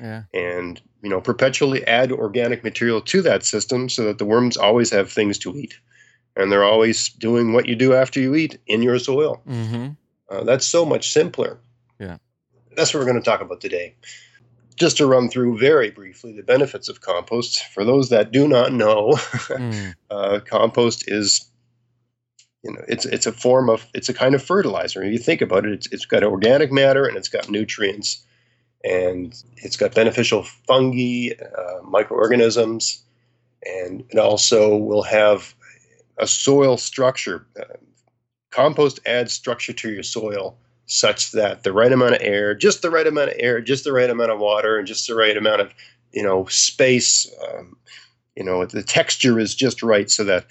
Yeah. 0.00 0.22
and 0.34 0.80
you 1.02 1.10
know, 1.10 1.20
perpetually 1.20 1.86
add 1.86 2.10
organic 2.10 2.64
material 2.64 3.00
to 3.00 3.22
that 3.22 3.44
system 3.44 3.88
so 3.88 4.04
that 4.04 4.18
the 4.18 4.24
worms 4.24 4.56
always 4.56 4.90
have 4.90 5.12
things 5.12 5.38
to 5.38 5.56
eat, 5.56 5.74
and 6.34 6.50
they're 6.50 6.64
always 6.64 7.10
doing 7.10 7.52
what 7.52 7.66
you 7.66 7.76
do 7.76 7.94
after 7.94 8.18
you 8.20 8.34
eat 8.34 8.58
in 8.66 8.82
your 8.82 8.98
soil. 8.98 9.40
Mm-hmm. 9.48 9.90
Uh, 10.28 10.42
that's 10.44 10.66
so 10.66 10.84
much 10.84 11.12
simpler. 11.12 11.60
Yeah. 12.00 12.16
That's 12.76 12.92
what 12.92 13.00
we're 13.00 13.06
going 13.10 13.22
to 13.22 13.30
talk 13.30 13.40
about 13.40 13.60
today. 13.60 13.94
Just 14.76 14.98
to 14.98 15.06
run 15.06 15.28
through 15.28 15.58
very 15.58 15.90
briefly 15.90 16.32
the 16.32 16.42
benefits 16.42 16.88
of 16.88 17.00
compost. 17.00 17.62
For 17.72 17.84
those 17.84 18.10
that 18.10 18.30
do 18.30 18.46
not 18.46 18.72
know, 18.72 19.12
Mm. 19.56 19.94
uh, 20.10 20.40
compost 20.44 21.10
is, 21.10 21.50
you 22.62 22.72
know, 22.72 22.82
it's 22.88 23.06
it's 23.06 23.26
a 23.26 23.32
form 23.32 23.70
of 23.70 23.86
it's 23.94 24.08
a 24.08 24.14
kind 24.14 24.34
of 24.34 24.42
fertilizer. 24.42 25.02
If 25.02 25.12
you 25.12 25.18
think 25.18 25.40
about 25.40 25.64
it, 25.66 25.72
it's 25.72 25.92
it's 25.92 26.04
got 26.04 26.22
organic 26.22 26.70
matter 26.72 27.06
and 27.06 27.16
it's 27.16 27.28
got 27.28 27.48
nutrients, 27.48 28.24
and 28.84 29.34
it's 29.56 29.76
got 29.76 29.94
beneficial 29.94 30.42
fungi, 30.42 31.30
uh, 31.40 31.82
microorganisms, 31.84 33.02
and 33.64 34.04
it 34.10 34.18
also 34.18 34.76
will 34.76 35.02
have 35.04 35.54
a 36.18 36.26
soil 36.26 36.76
structure. 36.76 37.46
Uh, 37.58 37.76
compost 38.50 39.00
adds 39.06 39.32
structure 39.32 39.72
to 39.72 39.90
your 39.90 40.02
soil 40.02 40.58
such 40.86 41.32
that 41.32 41.64
the 41.64 41.72
right 41.72 41.92
amount 41.92 42.14
of 42.14 42.22
air, 42.22 42.54
just 42.54 42.82
the 42.82 42.90
right 42.90 43.06
amount 43.06 43.30
of 43.30 43.36
air, 43.38 43.60
just 43.60 43.84
the 43.84 43.92
right 43.92 44.08
amount 44.08 44.30
of 44.30 44.38
water, 44.38 44.78
and 44.78 44.86
just 44.86 45.06
the 45.06 45.14
right 45.14 45.36
amount 45.36 45.60
of 45.60 45.74
you 46.12 46.22
know 46.22 46.46
space. 46.46 47.30
Um, 47.48 47.76
you 48.36 48.44
know, 48.44 48.64
the 48.64 48.82
texture 48.82 49.38
is 49.38 49.54
just 49.54 49.82
right 49.82 50.10
so 50.10 50.24
that 50.24 50.46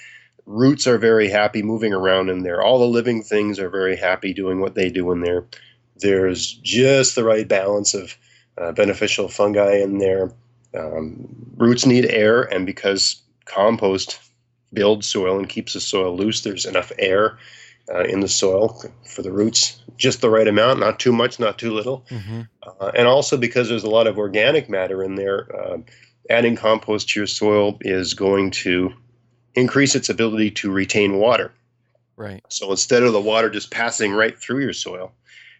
roots 0.45 0.87
are 0.87 0.97
very 0.97 1.29
happy 1.29 1.61
moving 1.61 1.93
around 1.93 2.29
in 2.29 2.43
there. 2.43 2.61
All 2.61 2.79
the 2.79 2.85
living 2.85 3.23
things 3.23 3.59
are 3.59 3.69
very 3.69 3.95
happy 3.95 4.33
doing 4.33 4.59
what 4.59 4.75
they 4.75 4.89
do 4.89 5.11
in 5.11 5.21
there. 5.21 5.45
There's 5.97 6.53
just 6.53 7.15
the 7.15 7.23
right 7.23 7.47
balance 7.47 7.93
of 7.93 8.17
uh, 8.57 8.71
beneficial 8.71 9.27
fungi 9.27 9.77
in 9.77 9.99
there. 9.99 10.31
Um, 10.77 11.27
roots 11.57 11.85
need 11.85 12.05
air, 12.07 12.41
and 12.41 12.65
because 12.65 13.21
compost 13.45 14.19
builds 14.73 15.07
soil 15.07 15.37
and 15.37 15.47
keeps 15.47 15.73
the 15.73 15.79
soil 15.79 16.17
loose, 16.17 16.41
there's 16.41 16.65
enough 16.65 16.91
air 16.99 17.37
uh, 17.93 18.03
in 18.03 18.19
the 18.19 18.27
soil 18.27 18.81
for 19.05 19.21
the 19.21 19.31
roots, 19.31 19.81
just 19.97 20.21
the 20.21 20.29
right 20.29 20.47
amount, 20.47 20.79
not 20.79 20.99
too 20.99 21.11
much, 21.11 21.39
not 21.39 21.57
too 21.57 21.73
little. 21.73 22.05
Mm-hmm. 22.09 22.41
Uh, 22.63 22.91
and 22.95 23.07
also 23.07 23.37
because 23.37 23.69
there's 23.69 23.83
a 23.83 23.89
lot 23.89 24.07
of 24.07 24.17
organic 24.17 24.69
matter 24.69 25.03
in 25.03 25.15
there, 25.15 25.47
uh, 25.55 25.77
adding 26.29 26.55
compost 26.55 27.09
to 27.09 27.19
your 27.19 27.27
soil 27.27 27.77
is 27.81 28.13
going 28.13 28.51
to 28.51 28.93
increase 29.53 29.95
its 29.95 30.09
ability 30.09 30.51
to 30.51 30.71
retain 30.71 31.17
water. 31.17 31.51
Right. 32.17 32.43
So 32.49 32.71
instead 32.71 33.03
of 33.03 33.13
the 33.13 33.21
water 33.21 33.49
just 33.49 33.71
passing 33.71 34.11
right 34.13 34.37
through 34.37 34.61
your 34.61 34.73
soil, 34.73 35.11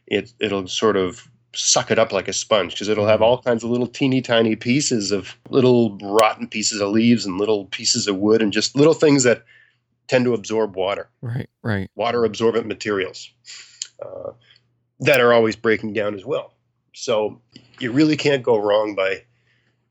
it 0.08 0.32
it'll 0.40 0.68
sort 0.68 0.96
of 0.98 1.28
suck 1.54 1.90
it 1.90 2.00
up 2.00 2.12
like 2.12 2.28
a 2.28 2.34
sponge 2.34 2.74
because 2.74 2.90
it'll 2.90 3.08
have 3.08 3.16
mm-hmm. 3.16 3.24
all 3.24 3.42
kinds 3.42 3.64
of 3.64 3.70
little 3.70 3.88
teeny 3.88 4.22
tiny 4.22 4.56
pieces 4.56 5.12
of 5.12 5.38
little 5.50 5.98
rotten 6.00 6.48
pieces 6.48 6.82
of 6.82 6.90
leaves 6.90 7.26
and 7.26 7.38
little 7.38 7.66
pieces 7.66 8.08
of 8.08 8.18
wood 8.18 8.42
and 8.42 8.54
just 8.54 8.76
little 8.76 8.94
things 8.94 9.24
that 9.24 9.44
tend 10.08 10.26
to 10.26 10.34
absorb 10.34 10.76
water. 10.76 11.10
Right, 11.22 11.50
right. 11.64 11.90
Water 11.96 12.26
absorbent 12.26 12.68
materials 12.68 13.30
uh, 14.04 14.32
that 15.00 15.22
are 15.22 15.34
always 15.34 15.56
breaking 15.56 15.94
down 15.94 16.16
as 16.16 16.26
well. 16.26 16.54
So 16.94 17.42
you 17.80 17.92
really 17.92 18.18
can't 18.18 18.44
go 18.44 18.58
wrong 18.58 18.96
by 18.96 19.24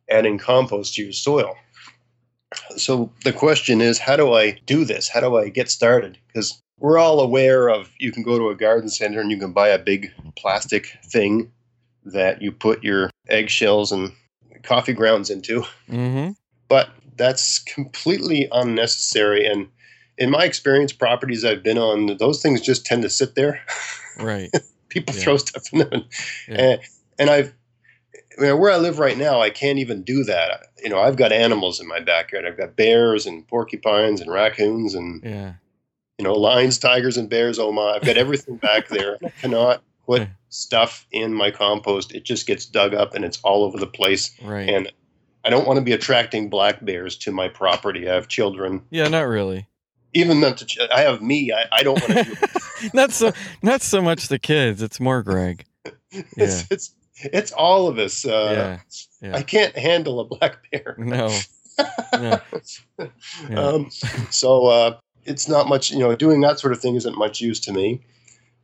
adding 0.08 0.38
compost 0.38 0.94
to 0.94 1.02
your 1.02 1.12
soil. 1.12 1.54
So 2.76 3.12
the 3.24 3.32
question 3.32 3.80
is, 3.80 3.98
how 3.98 4.16
do 4.16 4.32
I 4.32 4.52
do 4.66 4.84
this? 4.84 5.08
How 5.08 5.20
do 5.20 5.36
I 5.36 5.48
get 5.48 5.70
started? 5.70 6.18
Because 6.28 6.60
we're 6.78 6.98
all 6.98 7.20
aware 7.20 7.68
of 7.68 7.90
you 7.98 8.12
can 8.12 8.22
go 8.22 8.38
to 8.38 8.48
a 8.50 8.54
garden 8.54 8.88
center 8.88 9.20
and 9.20 9.30
you 9.30 9.38
can 9.38 9.52
buy 9.52 9.68
a 9.68 9.78
big 9.78 10.12
plastic 10.36 10.96
thing 11.04 11.50
that 12.04 12.42
you 12.42 12.52
put 12.52 12.84
your 12.84 13.10
eggshells 13.28 13.90
and 13.90 14.12
coffee 14.62 14.92
grounds 14.92 15.30
into. 15.30 15.62
Mm-hmm. 15.88 16.32
But 16.68 16.90
that's 17.16 17.60
completely 17.60 18.48
unnecessary. 18.52 19.46
And 19.46 19.68
in 20.18 20.30
my 20.30 20.44
experience, 20.44 20.92
properties 20.92 21.44
I've 21.44 21.62
been 21.62 21.78
on, 21.78 22.16
those 22.18 22.42
things 22.42 22.60
just 22.60 22.86
tend 22.86 23.02
to 23.02 23.10
sit 23.10 23.34
there. 23.34 23.60
Right. 24.18 24.50
People 24.88 25.14
yeah. 25.14 25.20
throw 25.22 25.36
stuff 25.36 25.72
in 25.72 25.80
them. 25.80 26.04
Yeah. 26.48 26.60
And, 26.60 26.80
and 27.18 27.30
I've 27.30 27.54
I 28.36 28.42
mean, 28.42 28.58
where 28.58 28.72
I 28.72 28.76
live 28.76 28.98
right 28.98 29.16
now, 29.16 29.40
I 29.40 29.50
can't 29.50 29.78
even 29.78 30.02
do 30.02 30.24
that. 30.24 30.66
You 30.82 30.90
know, 30.90 31.00
I've 31.00 31.16
got 31.16 31.32
animals 31.32 31.80
in 31.80 31.86
my 31.86 32.00
backyard. 32.00 32.44
I've 32.46 32.56
got 32.56 32.76
bears 32.76 33.26
and 33.26 33.46
porcupines 33.46 34.20
and 34.20 34.30
raccoons 34.30 34.94
and 34.94 35.22
yeah. 35.22 35.54
you 36.18 36.24
know, 36.24 36.34
lions, 36.34 36.78
tigers, 36.78 37.16
and 37.16 37.28
bears. 37.28 37.58
Oh 37.58 37.72
my! 37.72 37.92
I've 37.92 38.04
got 38.04 38.16
everything 38.16 38.56
back 38.56 38.88
there. 38.88 39.18
I 39.24 39.28
cannot 39.40 39.82
put 40.06 40.28
stuff 40.48 41.06
in 41.12 41.32
my 41.32 41.50
compost. 41.50 42.12
It 42.12 42.24
just 42.24 42.46
gets 42.46 42.66
dug 42.66 42.94
up 42.94 43.14
and 43.14 43.24
it's 43.24 43.40
all 43.42 43.64
over 43.64 43.78
the 43.78 43.86
place. 43.86 44.34
Right. 44.42 44.68
And 44.68 44.92
I 45.44 45.50
don't 45.50 45.66
want 45.66 45.78
to 45.78 45.84
be 45.84 45.92
attracting 45.92 46.50
black 46.50 46.84
bears 46.84 47.16
to 47.18 47.32
my 47.32 47.48
property. 47.48 48.08
I 48.08 48.14
have 48.14 48.28
children. 48.28 48.82
Yeah, 48.90 49.08
not 49.08 49.22
really. 49.22 49.68
Even 50.14 50.40
not 50.40 50.58
to, 50.58 50.88
I 50.94 51.00
have 51.00 51.20
me. 51.20 51.52
I, 51.52 51.66
I 51.72 51.82
don't 51.82 52.00
want 52.00 52.26
to. 52.26 52.60
Do 52.80 52.90
not 52.94 53.10
so. 53.12 53.32
Not 53.62 53.82
so 53.82 54.00
much 54.00 54.28
the 54.28 54.38
kids. 54.38 54.82
It's 54.82 55.00
more 55.00 55.22
Greg. 55.22 55.64
Yeah. 56.12 56.44
it's, 56.44 56.66
it's 56.70 56.94
it's 57.16 57.52
all 57.52 57.88
of 57.88 57.98
us. 57.98 58.24
Uh, 58.24 58.78
yeah, 59.20 59.28
yeah. 59.28 59.36
I 59.36 59.42
can't 59.42 59.76
handle 59.76 60.20
a 60.20 60.24
black 60.24 60.58
bear. 60.70 60.94
No. 60.96 61.36
no. 62.12 62.40
Yeah. 62.98 63.58
Um, 63.58 63.90
so 64.30 64.66
uh, 64.66 64.96
it's 65.24 65.48
not 65.48 65.68
much, 65.68 65.90
you 65.90 65.98
know, 65.98 66.14
doing 66.14 66.40
that 66.42 66.58
sort 66.60 66.72
of 66.72 66.80
thing 66.80 66.94
isn't 66.94 67.18
much 67.18 67.40
use 67.40 67.60
to 67.60 67.72
me. 67.72 68.00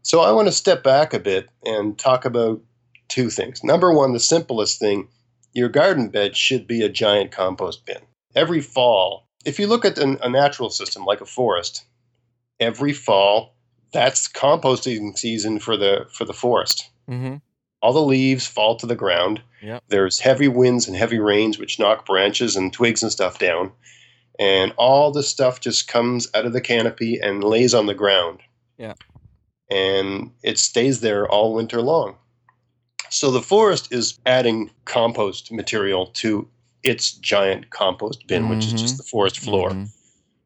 So 0.03 0.21
I 0.21 0.33
want 0.33 0.49
to 0.49 0.53
step 0.53 0.83
back 0.83 1.13
a 1.13 1.19
bit 1.19 1.49
and 1.65 1.99
talk 1.99 2.25
about 2.25 2.61
two 3.09 3.31
things. 3.31 3.63
Number 3.63 3.93
one, 3.93 4.13
the 4.13 4.21
simplest 4.21 4.79
thing 4.79 5.09
your 5.53 5.69
garden 5.69 6.09
bed 6.09 6.37
should 6.37 6.67
be 6.67 6.83
a 6.83 6.89
giant 6.89 7.33
compost 7.33 7.85
bin. 7.85 7.99
Every 8.35 8.61
fall, 8.61 9.27
if 9.45 9.59
you 9.59 9.67
look 9.67 9.85
at 9.85 9.99
a 9.99 10.29
natural 10.29 10.71
system 10.71 11.05
like 11.05 11.21
a 11.21 11.27
forest, 11.27 11.85
every 12.59 12.93
fall, 12.93 13.55
that's 13.93 14.29
composting 14.29 15.17
season 15.17 15.59
for 15.59 15.77
the 15.77 16.07
for 16.13 16.25
the 16.25 16.35
forest. 16.35 16.91
Mm-hmm 17.09 17.37
all 17.83 17.93
the 17.93 18.01
leaves 18.01 18.47
fall 18.47 18.77
to 18.77 18.87
the 18.87 18.97
ground. 18.97 19.43
Yep. 19.63 19.85
There's 19.89 20.21
heavy 20.21 20.49
winds 20.49 20.87
and 20.87 20.97
heavy 20.97 21.19
rains 21.19 21.59
which 21.59 21.79
knock 21.79 22.07
branches 22.07 22.57
and 22.57 22.73
twigs 22.73 23.03
and 23.03 23.13
stuff 23.13 23.39
down. 23.39 23.73
And 24.39 24.73
all 24.77 25.11
the 25.11 25.23
stuff 25.23 25.61
just 25.61 25.89
comes 25.89 26.29
out 26.35 26.47
of 26.47 26.53
the 26.53 26.61
canopy 26.61 27.19
and 27.21 27.45
lays 27.45 27.75
on 27.75 27.87
the 27.87 27.95
ground. 27.95 28.41
Yeah. 28.79 28.95
And 29.71 30.33
it 30.43 30.59
stays 30.59 31.01
there 31.01 31.29
all 31.29 31.55
winter 31.55 31.83
long. 31.83 32.17
So 33.11 33.31
the 33.31 33.43
forest 33.43 33.93
is 33.93 34.19
adding 34.25 34.71
compost 34.85 35.53
material 35.53 36.07
to 36.07 36.49
its 36.83 37.13
giant 37.13 37.71
compost 37.71 38.27
bin, 38.27 38.43
mm-hmm. 38.43 38.55
which 38.55 38.67
is 38.67 38.73
just 38.73 38.95
mm-hmm. 38.95 38.97
the 38.99 39.03
forest 39.05 39.39
floor. 39.39 39.71
Mm-hmm. 39.71 39.85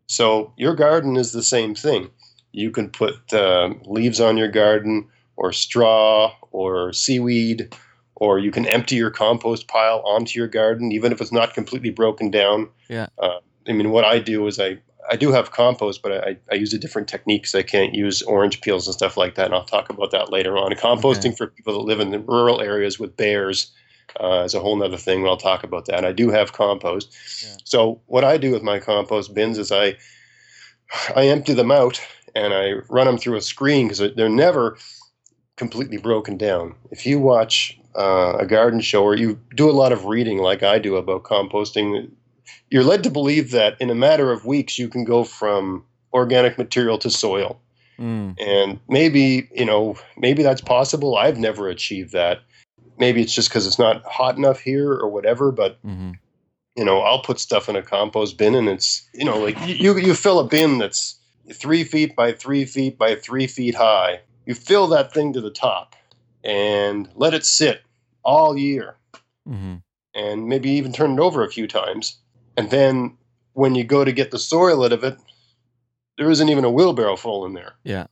So 0.06 0.52
your 0.56 0.74
garden 0.74 1.16
is 1.16 1.32
the 1.32 1.42
same 1.42 1.74
thing. 1.74 2.10
You 2.52 2.70
can 2.70 2.90
put 2.90 3.32
uh, 3.32 3.70
leaves 3.84 4.20
on 4.20 4.36
your 4.36 4.48
garden 4.48 5.08
or 5.36 5.52
straw 5.52 6.34
or 6.52 6.92
seaweed, 6.92 7.74
or 8.16 8.38
you 8.38 8.50
can 8.50 8.66
empty 8.66 8.96
your 8.96 9.10
compost 9.10 9.66
pile 9.66 10.00
onto 10.04 10.38
your 10.38 10.46
garden, 10.46 10.92
even 10.92 11.10
if 11.10 11.20
it's 11.20 11.32
not 11.32 11.54
completely 11.54 11.90
broken 11.90 12.30
down. 12.30 12.68
Yeah. 12.88 13.08
Uh, 13.18 13.40
I 13.68 13.72
mean, 13.72 13.90
what 13.90 14.04
I 14.04 14.20
do 14.20 14.46
is 14.46 14.60
I, 14.60 14.78
I 15.10 15.16
do 15.16 15.32
have 15.32 15.50
compost, 15.50 16.02
but 16.02 16.12
I, 16.12 16.36
I 16.50 16.54
use 16.54 16.72
a 16.72 16.78
different 16.78 17.08
technique 17.08 17.42
because 17.42 17.54
I 17.54 17.62
can't 17.62 17.94
use 17.94 18.22
orange 18.22 18.60
peels 18.60 18.86
and 18.86 18.94
stuff 18.94 19.16
like 19.16 19.34
that. 19.34 19.46
And 19.46 19.54
I'll 19.54 19.64
talk 19.64 19.90
about 19.90 20.12
that 20.12 20.30
later 20.30 20.56
on. 20.56 20.70
Composting 20.72 21.28
okay. 21.28 21.36
for 21.36 21.46
people 21.48 21.72
that 21.74 21.80
live 21.80 21.98
in 21.98 22.10
the 22.10 22.20
rural 22.20 22.60
areas 22.60 23.00
with 23.00 23.16
bears 23.16 23.72
uh, 24.20 24.42
is 24.44 24.54
a 24.54 24.60
whole 24.60 24.82
other 24.82 24.96
thing. 24.96 25.26
I'll 25.26 25.36
talk 25.36 25.64
about 25.64 25.86
that. 25.86 26.04
I 26.04 26.12
do 26.12 26.30
have 26.30 26.52
compost. 26.52 27.14
Yeah. 27.42 27.56
So 27.64 28.00
what 28.06 28.24
I 28.24 28.36
do 28.36 28.52
with 28.52 28.62
my 28.62 28.78
compost 28.78 29.34
bins 29.34 29.58
is 29.58 29.72
I 29.72 29.96
I 31.16 31.26
empty 31.26 31.54
them 31.54 31.70
out 31.70 32.00
and 32.34 32.52
I 32.54 32.74
run 32.88 33.06
them 33.06 33.18
through 33.18 33.36
a 33.36 33.42
screen 33.42 33.88
because 33.88 34.14
they're 34.14 34.28
never 34.28 34.76
completely 35.56 35.98
broken 35.98 36.36
down. 36.36 36.74
If 36.90 37.06
you 37.06 37.18
watch 37.18 37.78
uh, 37.96 38.36
a 38.38 38.46
garden 38.46 38.80
show 38.80 39.04
or 39.04 39.16
you 39.16 39.38
do 39.54 39.70
a 39.70 39.72
lot 39.72 39.92
of 39.92 40.04
reading 40.04 40.38
like 40.38 40.62
I 40.62 40.78
do 40.78 40.96
about 40.96 41.22
composting, 41.22 42.10
you're 42.70 42.84
led 42.84 43.02
to 43.04 43.10
believe 43.10 43.50
that 43.52 43.80
in 43.80 43.90
a 43.90 43.94
matter 43.94 44.32
of 44.32 44.44
weeks 44.44 44.78
you 44.78 44.88
can 44.88 45.04
go 45.04 45.24
from 45.24 45.84
organic 46.12 46.58
material 46.58 46.98
to 46.98 47.10
soil. 47.10 47.60
Mm. 47.98 48.40
And 48.40 48.80
maybe, 48.88 49.48
you 49.54 49.64
know, 49.64 49.96
maybe 50.16 50.42
that's 50.42 50.60
possible. 50.60 51.16
I've 51.16 51.38
never 51.38 51.68
achieved 51.68 52.12
that. 52.12 52.40
Maybe 52.98 53.22
it's 53.22 53.34
just 53.34 53.48
because 53.48 53.66
it's 53.66 53.78
not 53.78 54.04
hot 54.04 54.36
enough 54.36 54.60
here 54.60 54.92
or 54.92 55.08
whatever, 55.08 55.52
but. 55.52 55.82
Mm-hmm. 55.84 56.12
You 56.76 56.84
know, 56.84 57.02
I'll 57.02 57.22
put 57.22 57.38
stuff 57.38 57.68
in 57.68 57.76
a 57.76 57.82
compost 57.82 58.36
bin, 58.36 58.56
and 58.56 58.68
it's 58.68 59.08
you 59.14 59.24
know 59.24 59.38
like 59.38 59.56
you 59.64 59.96
you 59.96 60.12
fill 60.12 60.40
a 60.40 60.44
bin 60.44 60.78
that's 60.78 61.20
three 61.52 61.84
feet 61.84 62.16
by 62.16 62.32
three 62.32 62.64
feet 62.64 62.98
by 62.98 63.14
three 63.14 63.46
feet 63.46 63.74
high, 63.74 64.20
you 64.46 64.54
fill 64.54 64.86
that 64.88 65.12
thing 65.12 65.32
to 65.32 65.40
the 65.40 65.50
top 65.50 65.94
and 66.42 67.08
let 67.14 67.34
it 67.34 67.44
sit 67.44 67.82
all 68.24 68.56
year 68.56 68.96
mm-hmm. 69.48 69.76
and 70.14 70.48
maybe 70.48 70.70
even 70.70 70.92
turn 70.92 71.12
it 71.12 71.20
over 71.20 71.44
a 71.44 71.50
few 71.50 71.66
times. 71.66 72.18
And 72.56 72.70
then 72.70 73.16
when 73.52 73.74
you 73.74 73.84
go 73.84 74.04
to 74.04 74.12
get 74.12 74.30
the 74.30 74.38
soil 74.38 74.84
out 74.84 74.92
of 74.92 75.04
it, 75.04 75.18
there 76.16 76.30
isn't 76.30 76.48
even 76.48 76.64
a 76.64 76.70
wheelbarrow 76.70 77.16
full 77.16 77.44
in 77.44 77.54
there. 77.54 77.74
Yeah. 77.84 78.06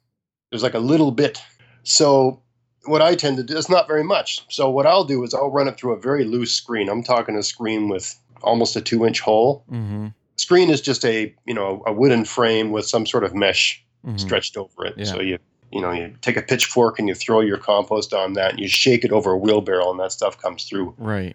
There's 0.50 0.62
like 0.62 0.74
a 0.74 0.80
little 0.80 1.12
bit. 1.12 1.40
So 1.84 2.41
what 2.84 3.02
I 3.02 3.14
tend 3.14 3.36
to 3.36 3.42
do 3.42 3.56
is 3.56 3.68
not 3.68 3.86
very 3.86 4.04
much. 4.04 4.44
So 4.48 4.70
what 4.70 4.86
I'll 4.86 5.04
do 5.04 5.22
is 5.24 5.34
I'll 5.34 5.50
run 5.50 5.68
it 5.68 5.78
through 5.78 5.92
a 5.92 6.00
very 6.00 6.24
loose 6.24 6.54
screen. 6.54 6.88
I'm 6.88 7.02
talking 7.02 7.36
a 7.36 7.42
screen 7.42 7.88
with 7.88 8.18
almost 8.42 8.76
a 8.76 8.80
two 8.80 9.06
inch 9.06 9.20
hole. 9.20 9.64
Mm-hmm. 9.70 10.08
Screen 10.36 10.70
is 10.70 10.80
just 10.80 11.04
a 11.04 11.34
you 11.44 11.54
know 11.54 11.82
a 11.86 11.92
wooden 11.92 12.24
frame 12.24 12.70
with 12.70 12.86
some 12.86 13.06
sort 13.06 13.24
of 13.24 13.34
mesh 13.34 13.84
mm-hmm. 14.04 14.16
stretched 14.16 14.56
over 14.56 14.86
it. 14.86 14.94
Yeah. 14.96 15.04
So 15.04 15.20
you 15.20 15.38
you 15.72 15.80
know, 15.80 15.90
you 15.90 16.14
take 16.20 16.36
a 16.36 16.42
pitchfork 16.42 16.98
and 16.98 17.08
you 17.08 17.14
throw 17.14 17.40
your 17.40 17.56
compost 17.56 18.12
on 18.12 18.34
that 18.34 18.50
and 18.50 18.60
you 18.60 18.68
shake 18.68 19.04
it 19.04 19.10
over 19.10 19.32
a 19.32 19.38
wheelbarrow 19.38 19.90
and 19.90 19.98
that 20.00 20.12
stuff 20.12 20.40
comes 20.40 20.64
through. 20.64 20.94
Right. 20.98 21.34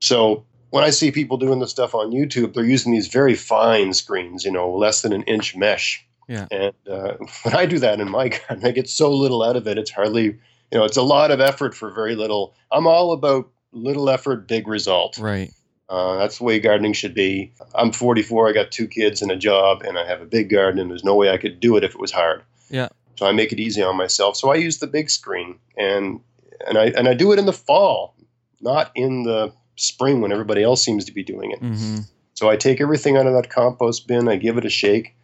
So 0.00 0.44
when 0.70 0.82
I 0.82 0.90
see 0.90 1.12
people 1.12 1.36
doing 1.36 1.60
this 1.60 1.70
stuff 1.70 1.94
on 1.94 2.10
YouTube, 2.10 2.52
they're 2.52 2.64
using 2.64 2.92
these 2.92 3.06
very 3.06 3.36
fine 3.36 3.94
screens, 3.94 4.44
you 4.44 4.50
know, 4.50 4.70
less 4.70 5.02
than 5.02 5.12
an 5.12 5.22
inch 5.22 5.56
mesh. 5.56 6.04
Yeah. 6.28 6.48
And 6.50 6.74
uh, 6.90 7.14
when 7.44 7.54
I 7.54 7.64
do 7.64 7.78
that 7.78 8.00
in 8.00 8.10
my 8.10 8.28
garden, 8.28 8.66
I 8.66 8.72
get 8.72 8.88
so 8.88 9.10
little 9.12 9.42
out 9.42 9.56
of 9.56 9.68
it. 9.68 9.78
It's 9.78 9.92
hardly, 9.92 10.36
you 10.72 10.78
know, 10.78 10.84
it's 10.84 10.96
a 10.96 11.02
lot 11.02 11.30
of 11.30 11.40
effort 11.40 11.74
for 11.74 11.90
very 11.90 12.14
little. 12.14 12.54
I'm 12.70 12.86
all 12.86 13.12
about 13.12 13.48
little 13.72 14.10
effort, 14.10 14.48
big 14.48 14.66
result. 14.66 15.18
Right. 15.18 15.52
Uh, 15.88 16.16
that's 16.16 16.38
the 16.38 16.44
way 16.44 16.58
gardening 16.58 16.92
should 16.92 17.14
be. 17.14 17.52
I'm 17.74 17.92
44. 17.92 18.48
I 18.48 18.52
got 18.52 18.72
two 18.72 18.88
kids 18.88 19.22
and 19.22 19.30
a 19.30 19.36
job, 19.36 19.82
and 19.82 19.98
I 19.98 20.06
have 20.06 20.20
a 20.20 20.26
big 20.26 20.50
garden, 20.50 20.80
and 20.80 20.90
there's 20.90 21.04
no 21.04 21.14
way 21.14 21.30
I 21.30 21.36
could 21.36 21.60
do 21.60 21.76
it 21.76 21.84
if 21.84 21.94
it 21.94 22.00
was 22.00 22.10
hard. 22.10 22.42
Yeah 22.68 22.88
So 23.16 23.26
I 23.26 23.32
make 23.32 23.52
it 23.52 23.60
easy 23.60 23.82
on 23.82 23.96
myself. 23.96 24.36
So 24.36 24.50
I 24.50 24.56
use 24.56 24.78
the 24.78 24.86
big 24.86 25.10
screen, 25.10 25.58
and 25.76 26.20
and 26.66 26.78
I 26.78 26.86
and 26.86 27.08
I 27.08 27.14
do 27.14 27.32
it 27.32 27.38
in 27.38 27.46
the 27.46 27.52
fall, 27.52 28.16
not 28.60 28.90
in 28.94 29.22
the 29.22 29.52
spring 29.76 30.20
when 30.20 30.32
everybody 30.32 30.62
else 30.62 30.82
seems 30.82 31.04
to 31.04 31.12
be 31.12 31.22
doing 31.22 31.52
it. 31.52 31.60
Mm-hmm. 31.60 31.98
So 32.34 32.50
I 32.50 32.56
take 32.56 32.80
everything 32.80 33.16
out 33.16 33.26
of 33.26 33.34
that 33.34 33.50
compost 33.50 34.06
bin, 34.06 34.28
I 34.28 34.36
give 34.36 34.58
it 34.58 34.64
a 34.64 34.70
shake, 34.70 35.14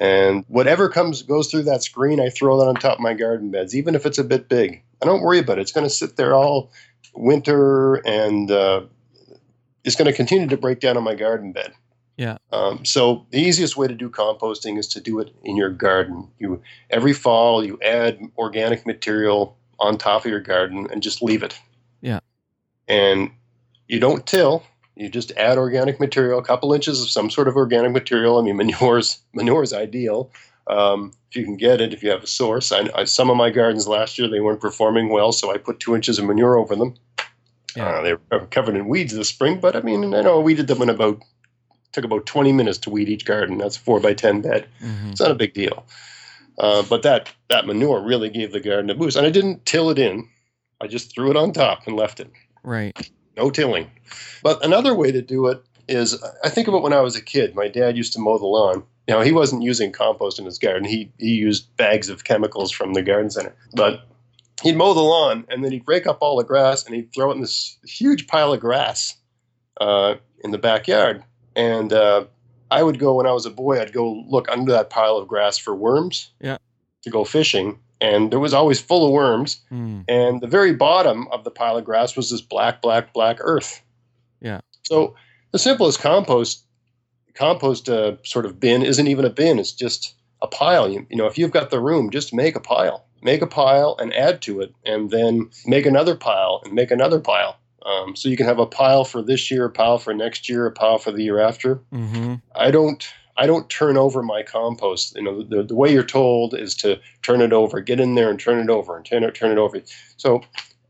and 0.00 0.44
whatever 0.48 0.88
comes 0.88 1.22
goes 1.22 1.50
through 1.50 1.62
that 1.64 1.82
screen, 1.82 2.20
I 2.20 2.28
throw 2.28 2.58
that 2.58 2.66
on 2.66 2.74
top 2.74 2.94
of 2.94 3.00
my 3.00 3.14
garden 3.14 3.50
beds, 3.50 3.74
even 3.74 3.94
if 3.94 4.06
it's 4.06 4.18
a 4.18 4.24
bit 4.24 4.48
big. 4.48 4.82
I 5.02 5.06
don't 5.06 5.22
worry 5.22 5.38
about 5.38 5.58
it. 5.58 5.62
It's 5.62 5.72
going 5.72 5.86
to 5.86 5.90
sit 5.90 6.16
there 6.16 6.34
all 6.34 6.70
winter, 7.14 7.96
and 8.06 8.50
uh, 8.50 8.82
it's 9.84 9.96
going 9.96 10.10
to 10.10 10.16
continue 10.16 10.48
to 10.48 10.56
break 10.56 10.80
down 10.80 10.96
on 10.96 11.04
my 11.04 11.14
garden 11.14 11.52
bed. 11.52 11.72
Yeah. 12.16 12.38
Um, 12.52 12.84
so 12.84 13.26
the 13.30 13.40
easiest 13.40 13.76
way 13.76 13.88
to 13.88 13.94
do 13.94 14.08
composting 14.08 14.78
is 14.78 14.86
to 14.88 15.00
do 15.00 15.18
it 15.18 15.34
in 15.42 15.56
your 15.56 15.70
garden. 15.70 16.28
You 16.38 16.62
every 16.90 17.12
fall 17.12 17.64
you 17.64 17.78
add 17.82 18.20
organic 18.38 18.86
material 18.86 19.56
on 19.80 19.98
top 19.98 20.24
of 20.24 20.30
your 20.30 20.40
garden 20.40 20.86
and 20.92 21.02
just 21.02 21.22
leave 21.22 21.42
it. 21.42 21.58
Yeah. 22.00 22.20
And 22.86 23.30
you 23.88 23.98
don't 23.98 24.26
till. 24.26 24.62
You 24.96 25.08
just 25.08 25.32
add 25.32 25.58
organic 25.58 25.98
material, 25.98 26.38
a 26.38 26.44
couple 26.44 26.72
inches 26.72 27.02
of 27.02 27.10
some 27.10 27.28
sort 27.30 27.48
of 27.48 27.56
organic 27.56 27.92
material. 27.92 28.38
I 28.38 28.42
mean, 28.42 28.56
manure's 28.56 29.20
manure 29.32 29.62
is 29.62 29.72
ideal 29.72 30.30
um, 30.68 31.12
if 31.30 31.36
you 31.36 31.44
can 31.44 31.56
get 31.56 31.80
it. 31.80 31.92
If 31.92 32.02
you 32.02 32.10
have 32.10 32.22
a 32.22 32.28
source, 32.28 32.72
I, 32.72 32.88
I, 32.94 33.04
some 33.04 33.30
of 33.30 33.36
my 33.36 33.50
gardens 33.50 33.88
last 33.88 34.18
year 34.18 34.28
they 34.28 34.40
weren't 34.40 34.60
performing 34.60 35.08
well, 35.08 35.32
so 35.32 35.52
I 35.52 35.58
put 35.58 35.80
two 35.80 35.94
inches 35.94 36.18
of 36.18 36.24
manure 36.24 36.56
over 36.56 36.76
them. 36.76 36.94
Yeah. 37.76 37.88
Uh, 37.88 38.02
they 38.02 38.14
were 38.14 38.46
covered 38.46 38.76
in 38.76 38.86
weeds 38.86 39.14
this 39.14 39.28
spring, 39.28 39.58
but 39.58 39.74
I 39.74 39.80
mean, 39.80 40.14
I 40.14 40.22
know 40.22 40.38
I 40.38 40.42
weeded 40.42 40.68
them 40.68 40.82
in 40.82 40.88
about 40.88 41.22
took 41.92 42.04
about 42.04 42.26
20 42.26 42.52
minutes 42.52 42.78
to 42.78 42.90
weed 42.90 43.08
each 43.08 43.24
garden. 43.24 43.58
That's 43.58 43.76
a 43.76 43.80
four 43.80 44.00
by 44.00 44.14
10 44.14 44.42
bed. 44.42 44.66
Mm-hmm. 44.82 45.10
It's 45.10 45.20
not 45.20 45.30
a 45.30 45.34
big 45.36 45.54
deal. 45.54 45.86
Uh, 46.58 46.82
but 46.88 47.02
that 47.02 47.32
that 47.48 47.66
manure 47.66 48.00
really 48.00 48.28
gave 48.28 48.52
the 48.52 48.60
garden 48.60 48.90
a 48.90 48.94
boost, 48.94 49.16
and 49.16 49.26
I 49.26 49.30
didn't 49.30 49.66
till 49.66 49.90
it 49.90 49.98
in. 49.98 50.28
I 50.80 50.86
just 50.86 51.12
threw 51.12 51.30
it 51.30 51.36
on 51.36 51.52
top 51.52 51.86
and 51.86 51.96
left 51.96 52.20
it. 52.20 52.30
Right. 52.62 53.10
No 53.36 53.50
tilling. 53.50 53.90
But 54.42 54.64
another 54.64 54.94
way 54.94 55.12
to 55.12 55.22
do 55.22 55.46
it 55.48 55.62
is 55.88 56.22
I 56.42 56.48
think 56.48 56.68
of 56.68 56.74
it 56.74 56.82
when 56.82 56.92
I 56.92 57.00
was 57.00 57.16
a 57.16 57.22
kid. 57.22 57.54
My 57.54 57.68
dad 57.68 57.96
used 57.96 58.12
to 58.14 58.20
mow 58.20 58.38
the 58.38 58.46
lawn. 58.46 58.84
Now 59.08 59.20
he 59.20 59.32
wasn't 59.32 59.62
using 59.62 59.92
compost 59.92 60.38
in 60.38 60.44
his 60.44 60.58
garden. 60.58 60.88
He 60.88 61.12
he 61.18 61.34
used 61.34 61.76
bags 61.76 62.08
of 62.08 62.24
chemicals 62.24 62.70
from 62.70 62.94
the 62.94 63.02
garden 63.02 63.30
center. 63.30 63.54
But 63.74 64.06
he'd 64.62 64.76
mow 64.76 64.94
the 64.94 65.00
lawn 65.00 65.44
and 65.48 65.64
then 65.64 65.72
he'd 65.72 65.84
rake 65.86 66.06
up 66.06 66.18
all 66.20 66.36
the 66.36 66.44
grass 66.44 66.84
and 66.84 66.94
he'd 66.94 67.12
throw 67.12 67.30
it 67.30 67.34
in 67.34 67.40
this 67.40 67.78
huge 67.84 68.26
pile 68.26 68.52
of 68.52 68.60
grass 68.60 69.14
uh, 69.80 70.14
in 70.42 70.50
the 70.52 70.58
backyard. 70.58 71.22
And 71.56 71.92
uh, 71.92 72.26
I 72.70 72.82
would 72.82 72.98
go 72.98 73.14
when 73.14 73.26
I 73.26 73.32
was 73.32 73.46
a 73.46 73.50
boy. 73.50 73.80
I'd 73.80 73.92
go 73.92 74.24
look 74.28 74.48
under 74.48 74.72
that 74.72 74.90
pile 74.90 75.16
of 75.16 75.28
grass 75.28 75.58
for 75.58 75.74
worms. 75.74 76.30
Yeah. 76.40 76.58
To 77.02 77.10
go 77.10 77.24
fishing, 77.24 77.78
and 78.04 78.34
it 78.34 78.36
was 78.36 78.52
always 78.52 78.80
full 78.80 79.06
of 79.06 79.12
worms. 79.12 79.60
Mm. 79.72 80.04
And 80.08 80.40
the 80.40 80.46
very 80.46 80.74
bottom 80.74 81.26
of 81.32 81.44
the 81.44 81.50
pile 81.50 81.78
of 81.78 81.84
grass 81.84 82.16
was 82.16 82.30
this 82.30 82.42
black, 82.42 82.82
black, 82.82 83.14
black 83.14 83.38
earth. 83.40 83.82
Yeah. 84.40 84.60
So 84.82 85.14
the 85.52 85.58
simplest 85.58 86.00
compost 86.00 86.64
compost 87.34 87.88
uh, 87.88 88.16
sort 88.22 88.46
of 88.46 88.60
bin 88.60 88.82
isn't 88.82 89.08
even 89.08 89.24
a 89.24 89.30
bin; 89.30 89.58
it's 89.58 89.72
just 89.72 90.14
a 90.42 90.46
pile. 90.46 90.88
You, 90.88 91.06
you 91.08 91.16
know, 91.16 91.26
if 91.26 91.38
you've 91.38 91.50
got 91.50 91.70
the 91.70 91.80
room, 91.80 92.10
just 92.10 92.34
make 92.34 92.54
a 92.56 92.60
pile. 92.60 93.06
Make 93.22 93.40
a 93.40 93.46
pile 93.46 93.96
and 93.98 94.12
add 94.12 94.42
to 94.42 94.60
it, 94.60 94.74
and 94.84 95.10
then 95.10 95.48
make 95.66 95.86
another 95.86 96.14
pile 96.14 96.60
and 96.64 96.74
make 96.74 96.90
another 96.90 97.20
pile. 97.20 97.56
Um, 97.86 98.16
so 98.16 98.28
you 98.28 98.36
can 98.36 98.46
have 98.46 98.58
a 98.58 98.66
pile 98.66 99.04
for 99.04 99.22
this 99.22 99.50
year, 99.50 99.64
a 99.64 99.70
pile 99.70 99.98
for 99.98 100.14
next 100.14 100.48
year, 100.48 100.66
a 100.66 100.72
pile 100.72 100.98
for 100.98 101.10
the 101.10 101.22
year 101.22 101.38
after. 101.38 101.76
Mm-hmm. 101.92 102.34
I 102.54 102.70
don't 102.70 103.06
I 103.36 103.46
don't 103.46 103.68
turn 103.68 103.96
over 103.96 104.22
my 104.22 104.42
compost. 104.42 105.16
You 105.16 105.22
know, 105.22 105.42
the, 105.42 105.62
the 105.64 105.74
way 105.74 105.92
you're 105.92 106.04
told 106.04 106.54
is 106.54 106.74
to 106.76 107.00
turn 107.22 107.40
it 107.40 107.52
over, 107.52 107.80
get 107.80 108.00
in 108.00 108.14
there 108.14 108.30
and 108.30 108.38
turn 108.38 108.58
it 108.60 108.70
over 108.70 108.96
and 108.96 109.04
turn 109.04 109.24
it 109.24 109.34
turn 109.34 109.50
it 109.50 109.58
over. 109.58 109.80
So 110.16 110.42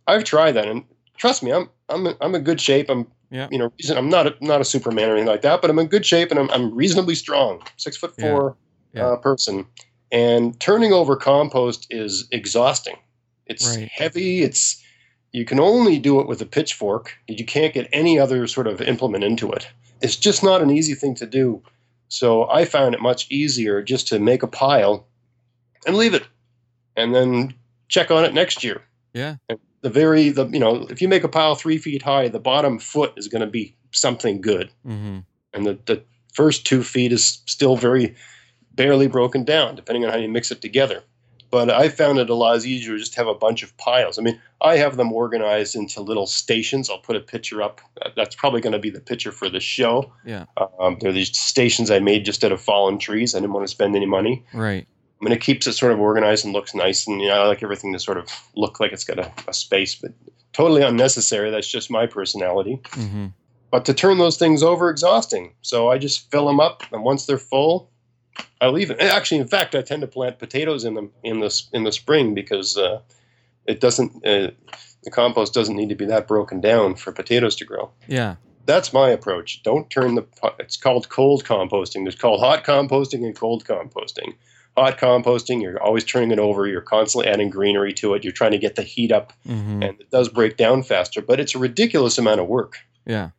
I've 0.07 0.25
tried 0.25 0.53
that, 0.53 0.67
and 0.69 0.85
trust 1.17 1.43
me, 1.43 1.53
I'm 1.53 1.71
I'm 1.89 2.07
a, 2.07 2.17
I'm 2.21 2.35
in 2.35 2.43
good 2.45 2.61
shape. 2.61 2.91
I'm 2.91 3.07
Yeah. 3.31 3.49
you 3.51 3.59
know 3.59 3.73
reason- 3.79 3.97
I'm 3.97 4.09
not 4.11 4.27
a, 4.27 4.35
not 4.41 4.61
a 4.61 4.65
Superman 4.65 5.09
or 5.09 5.13
anything 5.13 5.29
like 5.29 5.43
that, 5.43 5.61
but 5.63 5.71
I'm 5.71 5.79
in 5.79 5.87
good 5.87 6.05
shape 6.07 6.31
and 6.31 6.39
I'm 6.39 6.51
I'm 6.51 6.75
reasonably 6.75 7.15
strong, 7.15 7.63
six 7.77 7.97
foot 7.97 8.13
Yeah. 8.19 8.31
four 8.31 8.57
Yeah. 8.93 9.07
Uh, 9.09 9.17
person, 9.17 9.67
and 10.13 10.59
turning 10.61 10.93
over 10.93 11.17
compost 11.17 11.87
is 11.91 12.29
exhausting. 12.31 12.97
It's 13.47 13.67
Right. 13.77 13.89
heavy. 13.93 14.43
It's 14.43 14.81
you 15.33 15.45
can 15.45 15.59
only 15.59 15.99
do 15.99 16.21
it 16.21 16.29
with 16.29 16.41
a 16.43 16.47
pitchfork. 16.47 17.13
You 17.27 17.45
can't 17.45 17.75
get 17.75 17.89
any 17.93 18.19
other 18.21 18.47
sort 18.47 18.67
of 18.69 18.81
implement 18.81 19.25
into 19.25 19.51
it. 19.51 19.67
It's 20.01 20.15
just 20.15 20.45
not 20.45 20.63
an 20.63 20.71
easy 20.71 20.95
thing 20.95 21.15
to 21.17 21.27
do. 21.27 21.61
So 22.09 22.49
I 22.49 22.65
found 22.65 22.95
it 22.95 23.01
much 23.01 23.27
easier 23.31 23.83
just 23.83 24.09
to 24.09 24.19
make 24.19 24.43
a 24.43 24.47
pile 24.47 25.07
and 25.87 25.97
leave 25.97 26.15
it, 26.15 26.27
and 26.97 27.15
then 27.15 27.55
check 27.89 28.11
on 28.11 28.25
it 28.25 28.35
next 28.35 28.63
year. 28.65 28.83
Yeah. 29.13 29.37
The 29.83 29.91
very 29.91 30.31
the 30.31 30.47
you 30.49 30.59
know 30.59 30.87
if 30.89 31.03
you 31.03 31.09
make 31.09 31.25
a 31.25 31.29
pile 31.29 31.55
three 31.55 31.79
feet 31.79 32.03
high, 32.03 32.29
the 32.29 32.41
bottom 32.41 32.79
foot 32.79 33.13
is 33.17 33.29
going 33.29 33.41
to 33.41 33.47
be 33.51 33.77
something 33.91 34.41
good, 34.41 34.71
Mm-hmm. 34.87 35.19
and 35.53 35.67
the 35.67 35.79
the 35.87 36.03
first 36.33 36.67
two 36.67 36.83
feet 36.83 37.13
is 37.13 37.43
still 37.47 37.77
very 37.77 38.15
barely 38.73 39.07
broken 39.07 39.45
down, 39.45 39.77
depending 39.77 40.05
on 40.05 40.11
how 40.11 40.19
you 40.19 40.29
mix 40.29 40.51
it 40.51 40.61
together. 40.61 41.03
But 41.55 41.71
I 41.71 41.89
found 41.89 42.19
it 42.19 42.31
a 42.31 42.35
lot 42.35 42.57
easier 42.67 42.99
just 42.99 43.13
to 43.13 43.15
just 43.15 43.15
have 43.15 43.29
a 43.29 43.35
bunch 43.35 43.63
of 43.63 43.77
piles. 43.77 44.19
I 44.19 44.23
mean, 44.23 44.41
I 44.61 44.77
have 44.77 44.97
them 44.97 45.13
organized 45.13 45.77
into 45.77 46.01
little 46.01 46.27
stations. 46.27 46.91
I'll 46.91 46.99
put 46.99 47.15
a 47.15 47.21
picture 47.21 47.63
up. 47.63 47.81
That's 48.17 48.35
probably 48.35 48.61
going 48.61 48.73
to 48.73 48.81
be 48.81 48.91
the 48.91 48.99
picture 48.99 49.31
for 49.31 49.49
the 49.49 49.61
show. 49.61 50.13
Yeah. 50.25 50.47
Um, 50.81 50.97
they're 51.01 51.13
these 51.13 51.39
stations 51.39 51.93
I 51.93 52.01
made 52.01 52.25
just 52.25 52.43
out 52.43 52.51
of 52.51 52.61
fallen 52.61 52.99
trees. 52.99 53.37
I 53.37 53.39
didn't 53.39 53.53
want 53.53 53.65
to 53.69 53.71
spend 53.71 53.95
any 53.95 54.05
money. 54.05 54.45
Right. 54.53 54.85
I 55.21 55.25
mean, 55.25 55.31
it 55.31 55.41
keeps 55.41 55.69
it 55.69 55.75
sort 55.75 55.93
of 55.93 56.01
organized 56.01 56.45
and 56.45 56.53
looks 56.53 56.75
nice. 56.75 57.07
And 57.07 57.21
you 57.21 57.29
know, 57.29 57.45
I 57.45 57.47
like 57.47 57.63
everything 57.63 57.93
to 57.93 58.01
sort 58.01 58.19
of 58.19 58.29
look 58.57 58.81
like 58.81 58.91
it's 58.91 59.05
got 59.05 59.21
a, 59.21 59.31
a 59.47 59.55
space, 59.55 59.95
but 59.95 60.11
totally 60.53 60.83
unnecessary. 60.83 61.53
That's 61.53 61.71
just 61.71 61.89
my 61.89 62.09
personality. 62.09 62.81
Mm-hmm. 62.83 63.27
But 63.71 63.85
to 63.85 63.95
turn 63.95 64.19
those 64.19 64.39
things 64.39 64.65
over, 64.65 64.91
exhausting. 64.91 65.55
So 65.63 65.89
I 65.89 65.99
just 65.99 66.29
fill 66.33 66.49
them 66.49 66.59
up, 66.59 66.83
and 66.91 67.05
once 67.05 67.27
they're 67.27 67.39
full, 67.39 67.93
I 68.61 68.69
leave 68.69 68.91
it. 68.91 69.01
Actually, 69.01 69.41
in 69.41 69.47
fact, 69.49 69.75
I 69.75 69.83
tend 69.83 70.03
to 70.03 70.09
plant 70.09 70.39
potatoes 70.39 70.85
in 70.85 70.95
them 70.95 71.11
in 71.23 71.41
the 71.41 71.63
in 71.73 71.85
the 71.85 71.93
spring 71.93 72.35
because 72.35 72.77
uh, 72.77 73.01
it 73.67 73.81
doesn't. 73.81 74.17
Uh, 74.27 74.51
the 75.03 75.11
compost 75.11 75.53
doesn't 75.53 75.77
need 75.77 75.91
to 75.91 75.95
be 75.95 76.07
that 76.07 76.27
broken 76.27 76.61
down 76.61 76.95
for 76.95 77.13
potatoes 77.13 77.57
to 77.57 77.65
grow. 77.67 77.91
Yeah. 78.09 78.37
That's 78.67 78.95
my 78.95 79.11
approach. 79.11 79.63
Don't 79.63 79.91
turn 79.91 80.15
the. 80.15 80.25
It's 80.59 80.79
called 80.79 81.11
cold 81.11 81.45
composting. 81.45 82.05
There's 82.05 82.15
called 82.15 82.41
hot 82.41 82.65
composting 82.65 83.25
and 83.27 83.37
cold 83.37 83.65
composting. 83.67 84.35
Hot 84.77 84.99
composting, 84.99 85.63
you're 85.63 85.81
always 85.81 86.03
turning 86.03 86.33
it 86.33 86.39
over. 86.41 86.67
You're 86.67 86.81
constantly 86.81 87.31
adding 87.31 87.49
greenery 87.51 87.93
to 87.93 88.15
it. 88.15 88.25
You're 88.25 88.33
trying 88.33 88.51
to 88.53 88.59
get 88.59 88.75
the 88.75 88.83
heat 88.83 89.13
up, 89.13 89.33
Mm-hmm. 89.47 89.83
and 89.85 90.01
it 90.01 90.11
does 90.11 90.29
break 90.31 90.57
down 90.57 90.83
faster. 90.83 91.21
But 91.23 91.39
it's 91.39 91.55
a 91.55 91.59
ridiculous 91.59 92.17
amount 92.19 92.41
of 92.41 92.49
work 92.49 92.79
Yeah. 93.07 93.31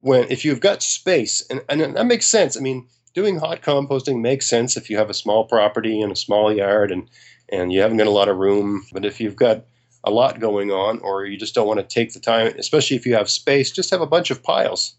when 0.00 0.24
if 0.30 0.44
you've 0.44 0.60
got 0.60 0.82
space 0.82 1.42
and, 1.48 1.62
and 1.70 1.96
that 1.96 2.04
makes 2.06 2.26
sense 2.26 2.56
i 2.56 2.60
mean 2.60 2.86
doing 3.14 3.38
hot 3.38 3.62
composting 3.62 4.20
makes 4.20 4.48
sense 4.48 4.76
if 4.76 4.88
you 4.90 4.96
have 4.96 5.10
a 5.10 5.14
small 5.14 5.44
property 5.44 6.00
and 6.00 6.12
a 6.12 6.16
small 6.16 6.52
yard 6.52 6.90
and 6.92 7.08
and 7.50 7.72
you 7.72 7.80
haven't 7.80 7.96
got 7.96 8.06
a 8.06 8.10
lot 8.10 8.28
of 8.28 8.36
room 8.36 8.84
but 8.92 9.04
if 9.04 9.20
you've 9.20 9.36
got 9.36 9.64
a 10.04 10.10
lot 10.10 10.38
going 10.40 10.70
on 10.70 10.98
or 11.00 11.24
you 11.26 11.36
just 11.36 11.54
don't 11.54 11.66
want 11.66 11.80
to 11.80 11.86
take 11.94 12.12
the 12.12 12.20
time 12.20 12.46
especially 12.58 12.96
if 12.96 13.04
you 13.06 13.14
have 13.14 13.28
space 13.28 13.70
just 13.70 13.90
have 13.90 14.00
a 14.00 14.06
bunch 14.06 14.30
of 14.30 14.42
piles 14.42 14.94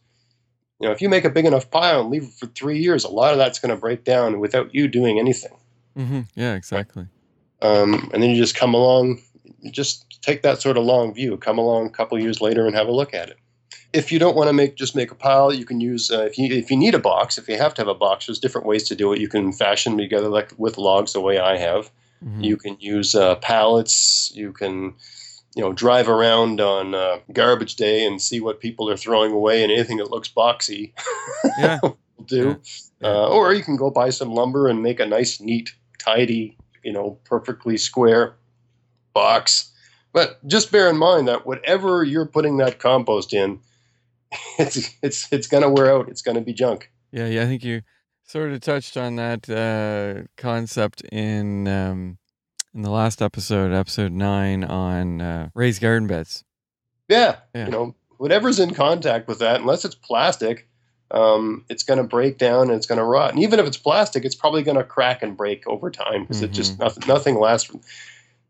you 0.79 0.87
know 0.87 0.93
if 0.93 1.01
you 1.01 1.07
make 1.09 1.25
a 1.25 1.29
big 1.29 1.45
enough 1.45 1.69
pile 1.71 2.01
and 2.01 2.09
leave 2.09 2.23
it 2.23 2.33
for 2.33 2.47
three 2.47 2.79
years 2.79 3.03
a 3.03 3.09
lot 3.09 3.31
of 3.31 3.37
that's 3.37 3.59
going 3.59 3.73
to 3.73 3.79
break 3.79 4.03
down 4.03 4.39
without 4.39 4.73
you 4.73 4.87
doing 4.87 5.19
anything 5.19 5.51
Mm-hmm. 5.97 6.21
Yeah. 6.35 6.53
Exactly. 6.53 7.07
um, 7.61 8.09
and 8.13 8.21
then 8.23 8.29
you 8.29 8.37
just 8.37 8.55
come 8.55 8.73
along 8.73 9.21
just 9.71 10.05
take 10.21 10.43
that 10.43 10.61
sort 10.61 10.77
of 10.77 10.83
long 10.85 11.13
view 11.13 11.35
come 11.37 11.57
along 11.57 11.87
a 11.87 11.89
couple 11.89 12.17
years 12.19 12.39
later 12.41 12.65
and 12.65 12.75
have 12.75 12.87
a 12.87 12.91
look 12.91 13.13
at 13.13 13.29
it 13.29 13.37
if 13.93 14.11
you 14.11 14.19
don't 14.19 14.35
want 14.35 14.47
to 14.47 14.53
make 14.53 14.75
just 14.75 14.95
make 14.95 15.11
a 15.11 15.15
pile 15.15 15.51
you 15.53 15.65
can 15.65 15.79
use 15.81 16.11
uh, 16.11 16.21
if 16.23 16.37
you 16.37 16.53
if 16.53 16.69
you 16.69 16.77
need 16.77 16.93
a 16.95 16.99
box 16.99 17.37
if 17.37 17.47
you 17.47 17.57
have 17.57 17.73
to 17.73 17.81
have 17.81 17.87
a 17.87 17.95
box 17.95 18.27
there's 18.27 18.39
different 18.39 18.67
ways 18.67 18.87
to 18.87 18.95
do 18.95 19.11
it 19.13 19.19
you 19.19 19.27
can 19.27 19.51
fashion 19.51 19.93
them 19.93 19.99
together 19.99 20.27
like 20.29 20.51
with 20.57 20.77
logs 20.77 21.13
the 21.13 21.21
way 21.21 21.39
i 21.39 21.57
have 21.57 21.89
Mhm. 22.23 22.43
you 22.43 22.57
can 22.57 22.75
use 22.81 23.15
uh, 23.15 23.35
pallets 23.35 24.29
you 24.35 24.51
can 24.51 24.93
you 25.55 25.63
know 25.63 25.71
drive 25.71 26.09
around 26.09 26.59
on 26.59 26.93
uh, 26.93 27.19
garbage 27.31 27.75
day 27.77 28.05
and 28.05 28.21
see 28.21 28.41
what 28.41 28.59
people 28.59 28.89
are 28.89 28.97
throwing 28.97 29.31
away 29.31 29.63
and 29.63 29.71
anything 29.71 29.97
that 29.97 30.11
looks 30.11 30.27
boxy 30.29 30.91
Yeah. 31.57 31.79
will 31.81 31.97
do 32.25 32.59
Yeah. 33.01 33.07
uh, 33.09 33.27
or 33.29 33.53
you 33.53 33.63
can 33.63 33.77
go 33.77 33.89
buy 33.89 34.09
some 34.09 34.33
lumber 34.33 34.67
and 34.67 34.83
make 34.83 34.99
a 34.99 35.05
nice, 35.05 35.39
neat, 35.39 35.71
tidy, 35.97 36.57
you 36.83 36.91
know, 36.91 37.17
perfectly 37.23 37.77
square 37.77 38.35
box. 39.13 39.71
But 40.11 40.45
just 40.47 40.71
bear 40.71 40.89
in 40.89 40.97
mind 40.97 41.27
that 41.29 41.45
whatever 41.45 42.03
you're 42.03 42.25
putting 42.25 42.57
that 42.57 42.79
compost 42.79 43.33
in, 43.33 43.59
it's 44.59 44.95
it's 45.01 45.31
it's 45.31 45.47
gonna 45.47 45.69
wear 45.69 45.91
out. 45.91 46.09
It's 46.09 46.21
gonna 46.21 46.41
be 46.41 46.53
junk. 46.53 46.91
Yeah, 47.11 47.27
yeah, 47.27 47.43
I 47.43 47.45
think 47.45 47.63
you 47.63 47.81
sort 48.23 48.51
of 48.51 48.61
touched 48.61 48.95
on 48.97 49.15
that 49.15 49.49
uh, 49.49 50.27
concept 50.37 51.01
in 51.11 51.67
um, 51.67 52.17
in 52.73 52.83
the 52.83 52.91
last 52.91 53.21
episode, 53.21 53.71
episode 53.73 54.11
nine, 54.11 54.63
on 54.63 55.21
uh, 55.21 55.49
raised 55.55 55.81
garden 55.81 56.07
beds. 56.07 56.43
Yeah, 57.07 57.37
Yeah. 57.55 57.65
you 57.65 57.71
know, 57.71 57.95
whatever's 58.17 58.59
in 58.59 58.75
contact 58.75 59.27
with 59.27 59.39
that, 59.39 59.61
unless 59.61 59.83
it's 59.83 59.95
plastic, 59.95 60.69
um, 61.09 61.65
it's 61.69 61.81
going 61.81 61.97
to 61.97 62.03
break 62.03 62.37
down 62.37 62.67
and 62.67 62.73
it's 62.73 62.85
going 62.85 62.99
to 62.99 63.03
rot. 63.03 63.31
And 63.33 63.41
even 63.41 63.59
if 63.59 63.65
it's 63.65 63.77
plastic, 63.77 64.23
it's 64.25 64.35
probably 64.35 64.61
going 64.61 64.77
to 64.77 64.83
crack 64.83 65.23
and 65.23 65.35
break 65.35 65.65
over 65.65 65.89
time 65.89 66.21
because 66.25 66.43
it 66.43 66.51
just 66.51 66.75
Mhm. 66.77 66.81
nothing, 66.81 67.03
nothing 67.07 67.39
lasts. 67.39 67.71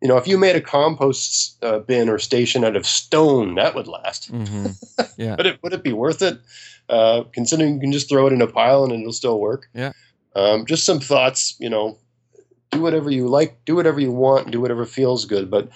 You 0.01 0.07
know, 0.07 0.17
if 0.17 0.27
you 0.27 0.37
made 0.37 0.55
a 0.55 0.61
compost 0.61 1.61
uh, 1.63 1.79
bin 1.79 2.07
or 2.07 2.19
station 2.19 2.63
out 2.63 2.75
of 2.75 2.85
stone, 2.85 3.55
that 3.55 3.75
would 3.75 3.87
last. 3.87 4.29
hmm 4.29 4.67
Yeah. 5.17 5.35
Would 5.35 5.45
it 5.45 5.59
would 5.63 5.73
it 5.73 5.83
be 5.83 5.93
worth 5.93 6.21
it? 6.21 6.39
Uh, 6.87 7.23
considering 7.33 7.75
you 7.75 7.79
can 7.79 7.91
just 7.91 8.09
throw 8.09 8.25
it 8.27 8.33
in 8.33 8.41
a 8.41 8.47
pile 8.47 8.83
and 8.83 8.93
it'll 8.93 9.13
still 9.13 9.39
work. 9.39 9.67
Yeah. 9.73 9.91
Um, 10.35 10.65
just 10.65 10.85
some 10.85 10.99
thoughts. 10.99 11.55
You 11.59 11.69
know, 11.69 11.97
do 12.71 12.81
whatever 12.81 13.09
you 13.11 13.27
like, 13.27 13.63
do 13.65 13.75
whatever 13.75 13.99
you 13.99 14.11
want, 14.11 14.51
do 14.51 14.61
whatever 14.61 14.85
feels 14.85 15.25
good. 15.25 15.51
But 15.51 15.69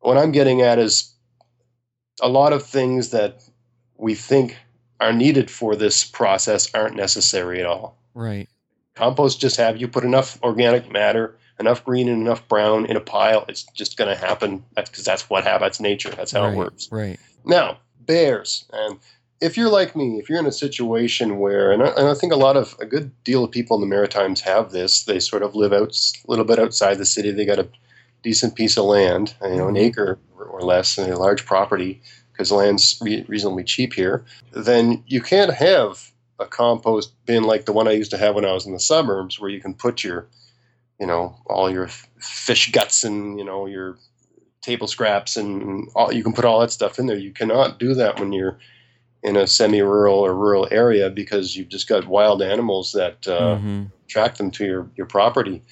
what 0.00 0.16
I'm 0.16 0.32
getting 0.32 0.60
at 0.62 0.78
is 0.78 1.12
a 2.22 2.28
lot 2.28 2.52
of 2.52 2.64
things 2.64 3.10
that 3.10 3.42
we 3.96 4.14
think 4.14 4.56
are 5.00 5.12
needed 5.12 5.50
for 5.50 5.74
this 5.76 6.04
process 6.04 6.72
aren't 6.74 6.96
necessary 6.96 7.60
at 7.60 7.66
all. 7.66 7.98
Right. 8.14 8.48
Compost 8.94 9.40
just 9.40 9.56
have 9.56 9.76
you 9.76 9.88
put 9.88 10.04
enough 10.04 10.38
organic 10.42 10.90
matter, 10.90 11.36
enough 11.60 11.84
green 11.84 12.08
and 12.08 12.20
enough 12.22 12.46
brown 12.48 12.86
in 12.86 12.96
a 12.96 13.00
pile. 13.00 13.44
It's 13.48 13.64
just 13.74 13.96
going 13.96 14.08
to 14.10 14.16
happen. 14.16 14.64
That's 14.74 14.90
because 14.90 15.04
that's 15.04 15.30
what 15.30 15.44
happens. 15.44 15.60
That's 15.62 15.80
nature. 15.80 16.10
That's 16.10 16.32
how 16.32 16.42
right. 16.44 16.52
it 16.52 16.56
works. 16.56 16.88
Right. 16.90 17.18
Now, 17.44 17.78
bears. 18.00 18.64
And 18.72 18.98
if 19.40 19.56
you're 19.56 19.70
like 19.70 19.94
me, 19.94 20.18
if 20.18 20.28
you're 20.28 20.38
in 20.38 20.46
a 20.46 20.52
situation 20.52 21.38
where, 21.38 21.70
and 21.70 21.82
I, 21.82 21.88
and 21.88 22.08
I 22.08 22.14
think 22.14 22.32
a 22.32 22.36
lot 22.36 22.56
of, 22.56 22.74
a 22.80 22.86
good 22.86 23.12
deal 23.24 23.44
of 23.44 23.50
people 23.50 23.76
in 23.76 23.80
the 23.80 23.86
Maritimes 23.94 24.40
have 24.40 24.72
this, 24.72 25.04
they 25.04 25.20
sort 25.20 25.42
of 25.42 25.54
live 25.54 25.72
out 25.72 25.94
a 25.94 26.30
little 26.30 26.44
bit 26.44 26.58
outside 26.58 26.98
the 26.98 27.04
city. 27.06 27.30
They 27.30 27.44
got 27.44 27.58
a 27.58 27.68
decent 28.22 28.56
piece 28.56 28.76
of 28.76 28.84
land, 28.86 29.34
you 29.42 29.56
know, 29.56 29.68
an 29.68 29.74
Mhm. 29.74 29.80
acre 29.80 30.18
or, 30.38 30.44
or 30.46 30.60
less, 30.62 30.96
and 30.98 31.12
a 31.12 31.18
large 31.18 31.44
property 31.44 32.00
because 32.32 32.50
land's 32.50 32.98
re- 33.00 33.24
reasonably 33.28 33.62
cheap 33.64 33.92
here. 33.92 34.24
Then 34.52 35.04
you 35.06 35.20
can't 35.20 35.52
have 35.52 36.10
a 36.40 36.46
compost 36.46 37.12
bin 37.26 37.44
like 37.44 37.64
the 37.66 37.72
one 37.72 37.86
I 37.86 37.92
used 37.92 38.10
to 38.10 38.18
have 38.18 38.34
when 38.34 38.44
I 38.44 38.52
was 38.52 38.66
in 38.66 38.72
the 38.72 38.80
suburbs, 38.80 39.38
where 39.38 39.50
you 39.50 39.60
can 39.60 39.74
put 39.74 40.02
your, 40.02 40.26
you 41.00 41.06
know, 41.06 41.36
all 41.46 41.70
your 41.70 41.88
fish 42.18 42.70
guts 42.72 43.04
and 43.04 43.38
you 43.38 43.44
know 43.44 43.66
your 43.66 43.98
table 44.62 44.86
scraps 44.86 45.36
and 45.36 45.88
all, 45.94 46.12
you 46.12 46.22
can 46.22 46.32
put 46.32 46.44
all 46.44 46.60
that 46.60 46.70
stuff 46.70 46.98
in 46.98 47.06
there. 47.06 47.18
You 47.18 47.32
cannot 47.32 47.78
do 47.78 47.94
that 47.94 48.18
when 48.18 48.32
you're 48.32 48.58
in 49.22 49.36
a 49.36 49.46
semi-rural 49.46 50.18
or 50.18 50.34
rural 50.34 50.68
area 50.70 51.10
because 51.10 51.56
you've 51.56 51.68
just 51.68 51.88
got 51.88 52.06
wild 52.06 52.42
animals 52.42 52.92
that 52.92 53.26
uh, 53.26 53.56
Mhm. 53.56 53.90
attract 54.06 54.38
them 54.38 54.50
to 54.52 54.64
your, 54.64 54.90
your 54.96 55.06
property. 55.06 55.62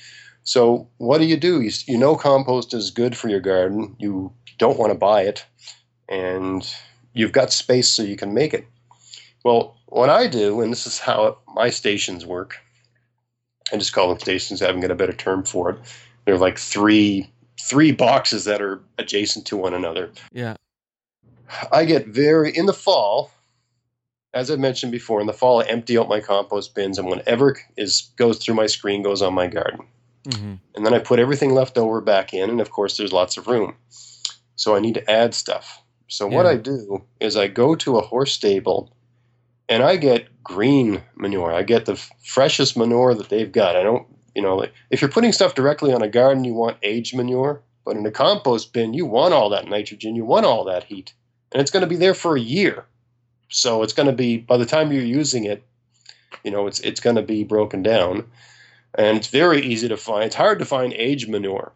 So 0.42 0.88
what 0.98 1.18
do 1.18 1.24
you 1.26 1.36
do? 1.36 1.60
You, 1.60 1.70
you 1.86 1.98
know 1.98 2.16
compost 2.16 2.74
is 2.74 2.90
good 2.90 3.16
for 3.16 3.28
your 3.28 3.40
garden. 3.40 3.94
You 3.98 4.32
don't 4.58 4.78
want 4.78 4.90
to 4.92 4.98
buy 4.98 5.22
it, 5.22 5.44
and 6.08 6.66
you've 7.12 7.32
got 7.32 7.52
space 7.52 7.88
so 7.88 8.02
you 8.02 8.16
can 8.16 8.34
make 8.34 8.54
it. 8.54 8.66
Well, 9.44 9.76
what 9.86 10.08
I 10.08 10.26
do, 10.26 10.60
and 10.60 10.72
this 10.72 10.86
is 10.86 10.98
how 10.98 11.38
my 11.54 11.70
stations 11.70 12.24
work, 12.24 12.56
I 13.72 13.76
just 13.78 13.92
call 13.92 14.08
them 14.08 14.18
stations. 14.18 14.62
I 14.62 14.66
haven't 14.66 14.82
got 14.82 14.90
a 14.90 14.96
better 14.96 15.12
term 15.12 15.44
for 15.44 15.70
it. 15.70 15.78
They're 16.24 16.38
like 16.38 16.58
three 16.58 17.30
three 17.60 17.92
boxes 17.92 18.44
that 18.44 18.60
are 18.60 18.82
adjacent 18.98 19.46
to 19.46 19.56
one 19.56 19.74
another. 19.74 20.10
Yeah. 20.32 20.56
I 21.70 21.84
get 21.84 22.06
very 22.06 22.50
in 22.56 22.66
the 22.66 22.72
fall, 22.72 23.30
as 24.34 24.50
I 24.50 24.56
mentioned 24.56 24.92
before. 24.92 25.20
In 25.20 25.26
the 25.26 25.32
fall, 25.32 25.62
I 25.62 25.66
empty 25.66 25.98
out 25.98 26.08
my 26.08 26.20
compost 26.20 26.74
bins, 26.74 26.98
and 26.98 27.08
whatever 27.08 27.58
is 27.76 28.10
goes 28.16 28.38
through 28.38 28.54
my 28.54 28.66
screen 28.66 29.02
goes 29.02 29.22
on 29.22 29.34
my 29.34 29.46
garden. 29.46 29.86
hmm 30.32 30.54
And 30.74 30.86
then 30.86 30.94
I 30.94 30.98
put 30.98 31.18
everything 31.18 31.52
left 31.52 31.78
over 31.78 32.00
back 32.00 32.32
in, 32.34 32.50
and 32.50 32.60
of 32.60 32.70
course, 32.70 32.96
there's 32.96 33.12
lots 33.12 33.36
of 33.36 33.46
room. 33.46 33.76
So 34.56 34.76
I 34.76 34.80
need 34.80 34.94
to 34.94 35.10
add 35.10 35.34
stuff. 35.34 35.82
So 36.08 36.26
what 36.26 36.46
I 36.46 36.56
do 36.56 37.04
is 37.20 37.36
I 37.36 37.48
go 37.48 37.74
to 37.76 37.96
a 37.96 38.02
horse 38.02 38.32
stable, 38.32 38.94
and 39.72 39.82
I 39.82 39.96
get 39.96 40.28
green 40.44 41.02
manure. 41.16 41.50
I 41.50 41.62
get 41.62 41.86
the 41.86 41.96
freshest 42.22 42.76
manure 42.76 43.14
that 43.14 43.30
they've 43.30 43.50
got. 43.50 43.74
I 43.74 43.82
don't, 43.82 44.06
you 44.34 44.42
know, 44.42 44.54
like, 44.54 44.72
if 44.90 45.00
you're 45.00 45.10
putting 45.10 45.32
stuff 45.32 45.54
directly 45.54 45.94
on 45.94 46.02
a 46.02 46.08
garden, 46.08 46.44
you 46.44 46.52
want 46.52 46.76
aged 46.82 47.16
manure. 47.16 47.62
But 47.84 47.96
in 47.96 48.04
a 48.04 48.10
compost 48.10 48.74
bin, 48.74 48.92
you 48.92 49.06
want 49.06 49.32
all 49.32 49.48
that 49.48 49.66
nitrogen, 49.66 50.14
you 50.14 50.26
want 50.26 50.44
all 50.44 50.64
that 50.64 50.84
heat, 50.84 51.14
and 51.50 51.60
it's 51.60 51.70
going 51.70 51.80
to 51.80 51.88
be 51.88 51.96
there 51.96 52.14
for 52.14 52.36
a 52.36 52.40
year. 52.40 52.84
So 53.48 53.82
it's 53.82 53.94
going 53.94 54.06
to 54.06 54.12
be 54.12 54.36
by 54.36 54.56
the 54.56 54.66
time 54.66 54.92
you're 54.92 55.02
using 55.02 55.44
it, 55.44 55.64
you 56.44 56.50
know, 56.50 56.66
it's 56.66 56.78
it's 56.80 57.00
going 57.00 57.16
to 57.16 57.22
be 57.22 57.42
broken 57.42 57.82
down, 57.82 58.24
and 58.94 59.16
it's 59.16 59.26
very 59.28 59.62
easy 59.62 59.88
to 59.88 59.96
find. 59.96 60.24
It's 60.24 60.36
hard 60.36 60.58
to 60.60 60.64
find 60.64 60.92
aged 60.92 61.28
manure 61.28 61.72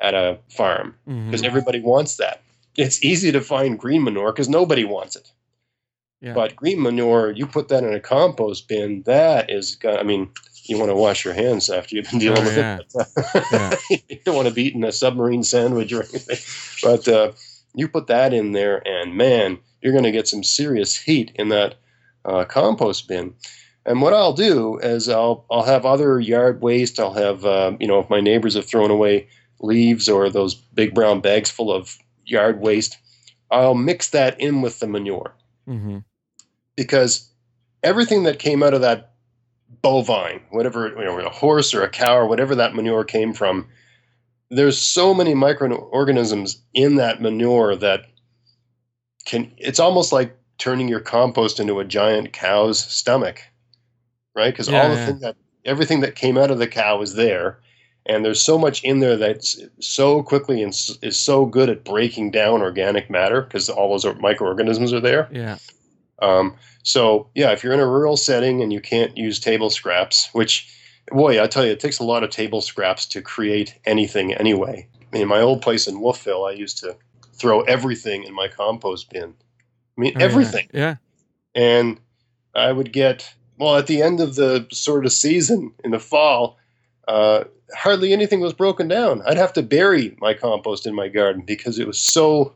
at 0.00 0.14
a 0.14 0.38
farm 0.48 0.94
because 1.04 1.42
mm-hmm. 1.42 1.44
everybody 1.44 1.80
wants 1.80 2.16
that. 2.16 2.42
It's 2.76 3.04
easy 3.04 3.32
to 3.32 3.42
find 3.42 3.78
green 3.78 4.02
manure 4.04 4.32
because 4.32 4.48
nobody 4.48 4.84
wants 4.84 5.16
it. 5.16 5.30
Yeah. 6.20 6.34
But 6.34 6.54
green 6.56 6.82
manure, 6.82 7.30
you 7.30 7.46
put 7.46 7.68
that 7.68 7.82
in 7.82 7.94
a 7.94 8.00
compost 8.00 8.68
bin, 8.68 9.02
that 9.06 9.50
is, 9.50 9.78
I 9.86 10.02
mean, 10.02 10.30
you 10.64 10.78
want 10.78 10.90
to 10.90 10.94
wash 10.94 11.24
your 11.24 11.32
hands 11.34 11.70
after 11.70 11.96
you've 11.96 12.10
been 12.10 12.18
dealing 12.20 12.42
Oh, 12.42 12.44
with 12.44 12.56
yeah. 12.56 12.78
it. 12.78 13.46
Yeah. 13.90 13.98
you 14.08 14.18
don't 14.24 14.36
want 14.36 14.48
to 14.48 14.54
be 14.54 14.64
eating 14.64 14.84
a 14.84 14.92
submarine 14.92 15.42
sandwich 15.42 15.92
or 15.92 16.02
anything. 16.02 16.36
But 16.82 17.08
uh, 17.08 17.32
you 17.74 17.88
put 17.88 18.06
that 18.08 18.34
in 18.34 18.52
there, 18.52 18.86
and 18.86 19.16
man, 19.16 19.58
you're 19.80 19.92
going 19.92 20.04
to 20.04 20.12
get 20.12 20.28
some 20.28 20.44
serious 20.44 20.96
heat 20.96 21.32
in 21.36 21.48
that 21.48 21.76
uh, 22.24 22.44
compost 22.44 23.08
bin. 23.08 23.34
And 23.86 24.02
what 24.02 24.12
I'll 24.12 24.34
do 24.34 24.78
is 24.78 25.08
I'll 25.08 25.46
I'll 25.50 25.62
have 25.62 25.86
other 25.86 26.20
yard 26.20 26.60
waste. 26.60 27.00
I'll 27.00 27.14
have 27.14 27.46
uh, 27.46 27.72
you 27.80 27.86
know 27.86 27.98
if 27.98 28.10
my 28.10 28.20
neighbors 28.20 28.54
have 28.54 28.66
thrown 28.66 28.90
away 28.90 29.26
leaves 29.60 30.08
or 30.08 30.28
those 30.28 30.54
big 30.54 30.94
brown 30.94 31.20
bags 31.20 31.50
full 31.50 31.72
of 31.72 31.96
yard 32.26 32.60
waste, 32.60 32.98
I'll 33.50 33.74
mix 33.74 34.10
that 34.10 34.38
in 34.38 34.60
with 34.60 34.80
the 34.80 34.86
manure 34.86 35.32
hmm 35.66 35.98
because 36.80 37.28
everything 37.82 38.22
that 38.22 38.38
came 38.38 38.62
out 38.62 38.72
of 38.72 38.80
that 38.80 39.12
bovine, 39.82 40.40
whatever 40.48 40.88
you 40.88 41.04
know, 41.04 41.18
a 41.18 41.28
horse 41.28 41.74
or 41.74 41.82
a 41.82 41.90
cow 41.90 42.16
or 42.16 42.26
whatever 42.26 42.54
that 42.54 42.74
manure 42.74 43.04
came 43.04 43.34
from, 43.34 43.68
there's 44.48 44.80
so 44.80 45.12
many 45.12 45.34
microorganisms 45.34 46.62
in 46.72 46.94
that 46.94 47.20
manure 47.20 47.76
that 47.76 48.06
can. 49.26 49.52
It's 49.58 49.78
almost 49.78 50.10
like 50.10 50.34
turning 50.56 50.88
your 50.88 51.00
compost 51.00 51.60
into 51.60 51.80
a 51.80 51.84
giant 51.84 52.32
cow's 52.32 52.78
stomach, 52.78 53.42
right? 54.34 54.50
Because 54.50 54.70
Yeah, 54.70 54.82
all 54.82 54.88
the 54.88 54.94
yeah. 54.94 55.06
thing 55.06 55.18
that 55.18 55.36
everything 55.66 56.00
that 56.00 56.14
came 56.14 56.38
out 56.38 56.50
of 56.50 56.58
the 56.58 56.66
cow 56.66 57.02
is 57.02 57.12
there. 57.12 57.60
And 58.06 58.24
there's 58.24 58.42
so 58.42 58.56
much 58.56 58.82
in 58.82 59.00
there 59.00 59.18
that's 59.18 59.60
so 59.80 60.22
quickly 60.22 60.62
and 60.62 60.72
is 61.02 61.18
so 61.18 61.44
good 61.44 61.68
at 61.68 61.84
breaking 61.84 62.30
down 62.30 62.62
organic 62.62 63.10
matter 63.10 63.42
because 63.42 63.68
all 63.68 63.90
those 63.90 64.06
microorganisms 64.18 64.94
are 64.94 65.00
there. 65.00 65.28
Yeah. 65.30 65.58
Um, 66.20 66.54
so 66.82 67.28
yeah, 67.34 67.50
if 67.52 67.62
you're 67.64 67.72
in 67.72 67.80
a 67.80 67.86
rural 67.86 68.16
setting 68.16 68.62
and 68.62 68.72
you 68.72 68.80
can't 68.80 69.16
use 69.16 69.38
table 69.40 69.70
scraps, 69.70 70.28
which 70.32 70.68
boy, 71.10 71.42
I 71.42 71.46
tell 71.46 71.64
you, 71.64 71.72
it 71.72 71.80
takes 71.80 71.98
a 71.98 72.04
lot 72.04 72.22
of 72.22 72.30
table 72.30 72.60
scraps 72.60 73.06
to 73.06 73.22
create 73.22 73.78
anything 73.84 74.32
anyway. 74.34 74.86
In 75.12 75.26
my 75.28 75.40
old 75.40 75.60
place 75.62 75.88
in 75.88 76.00
Wolfville, 76.00 76.44
I 76.44 76.52
used 76.52 76.78
to 76.78 76.96
throw 77.32 77.62
everything 77.62 78.22
in 78.24 78.34
my 78.34 78.48
compost 78.48 79.10
bin. 79.10 79.34
I 79.96 80.00
mean, 80.00 80.12
Oh, 80.16 80.18
yeah. 80.20 80.24
everything. 80.24 80.68
Yeah. 80.72 80.96
And 81.54 81.98
I 82.54 82.70
would 82.70 82.92
get 82.92 83.34
well 83.58 83.76
at 83.76 83.86
the 83.86 84.02
end 84.02 84.20
of 84.20 84.36
the 84.36 84.66
sort 84.70 85.04
of 85.04 85.12
season 85.12 85.72
in 85.84 85.90
the 85.90 85.98
fall. 85.98 86.58
Uh, 87.08 87.44
hardly 87.74 88.12
anything 88.12 88.40
was 88.40 88.52
broken 88.52 88.86
down. 88.88 89.22
I'd 89.26 89.36
have 89.36 89.52
to 89.54 89.62
bury 89.62 90.16
my 90.20 90.32
compost 90.34 90.86
in 90.86 90.94
my 90.94 91.08
garden 91.08 91.42
because 91.44 91.78
it 91.78 91.86
was 91.86 91.98
so 91.98 92.54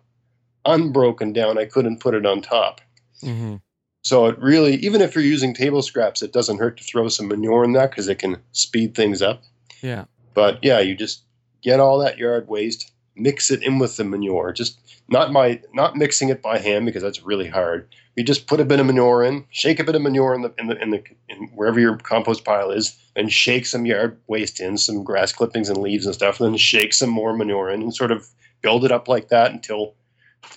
unbroken 0.64 1.32
down. 1.32 1.58
I 1.58 1.64
couldn't 1.64 2.00
put 2.00 2.14
it 2.14 2.24
on 2.26 2.40
top. 2.40 2.80
Hmm 3.24 3.56
So 4.02 4.26
it 4.26 4.38
really, 4.38 4.76
even 4.76 5.00
if 5.00 5.14
you're 5.14 5.24
using 5.24 5.54
table 5.54 5.82
scraps, 5.82 6.22
it 6.22 6.32
doesn't 6.32 6.58
hurt 6.58 6.76
to 6.78 6.84
throw 6.84 7.08
some 7.08 7.28
manure 7.28 7.64
in 7.64 7.72
that 7.72 7.90
because 7.90 8.08
it 8.08 8.18
can 8.18 8.38
speed 8.52 8.94
things 8.94 9.22
up. 9.22 9.42
Yeah. 9.82 10.04
But 10.34 10.58
yeah, 10.62 10.80
you 10.80 10.94
just 10.94 11.22
get 11.62 11.80
all 11.80 11.98
that 11.98 12.18
yard 12.18 12.48
waste, 12.48 12.92
mix 13.16 13.50
it 13.50 13.62
in 13.62 13.78
with 13.78 13.96
the 13.96 14.04
manure. 14.04 14.52
Just 14.52 14.78
not 15.08 15.32
my 15.32 15.60
not 15.72 15.96
mixing 15.96 16.28
it 16.28 16.42
by 16.42 16.58
hand 16.58 16.86
because 16.86 17.02
that's 17.02 17.22
really 17.22 17.48
hard. 17.48 17.88
You 18.16 18.24
just 18.24 18.46
put 18.46 18.60
a 18.60 18.64
bit 18.64 18.80
of 18.80 18.86
manure 18.86 19.24
in, 19.24 19.44
shake 19.50 19.80
a 19.80 19.84
bit 19.84 19.94
of 19.94 20.02
manure 20.02 20.34
in 20.34 20.42
the 20.42 20.54
in 20.58 20.68
the 20.68 20.80
in 20.80 20.90
the 20.90 21.02
in 21.28 21.48
wherever 21.54 21.80
your 21.80 21.96
compost 21.96 22.44
pile 22.44 22.70
is, 22.70 22.96
and 23.16 23.32
shake 23.32 23.66
some 23.66 23.86
yard 23.86 24.18
waste 24.28 24.60
in, 24.60 24.78
some 24.78 25.02
grass 25.02 25.32
clippings 25.32 25.68
and 25.68 25.78
leaves 25.78 26.06
and 26.06 26.14
stuff, 26.14 26.40
and 26.40 26.50
then 26.50 26.58
shake 26.58 26.92
some 26.92 27.10
more 27.10 27.36
manure 27.36 27.70
in, 27.70 27.82
and 27.82 27.94
sort 27.94 28.12
of 28.12 28.28
build 28.62 28.84
it 28.84 28.92
up 28.92 29.08
like 29.08 29.28
that 29.28 29.50
until 29.50 29.94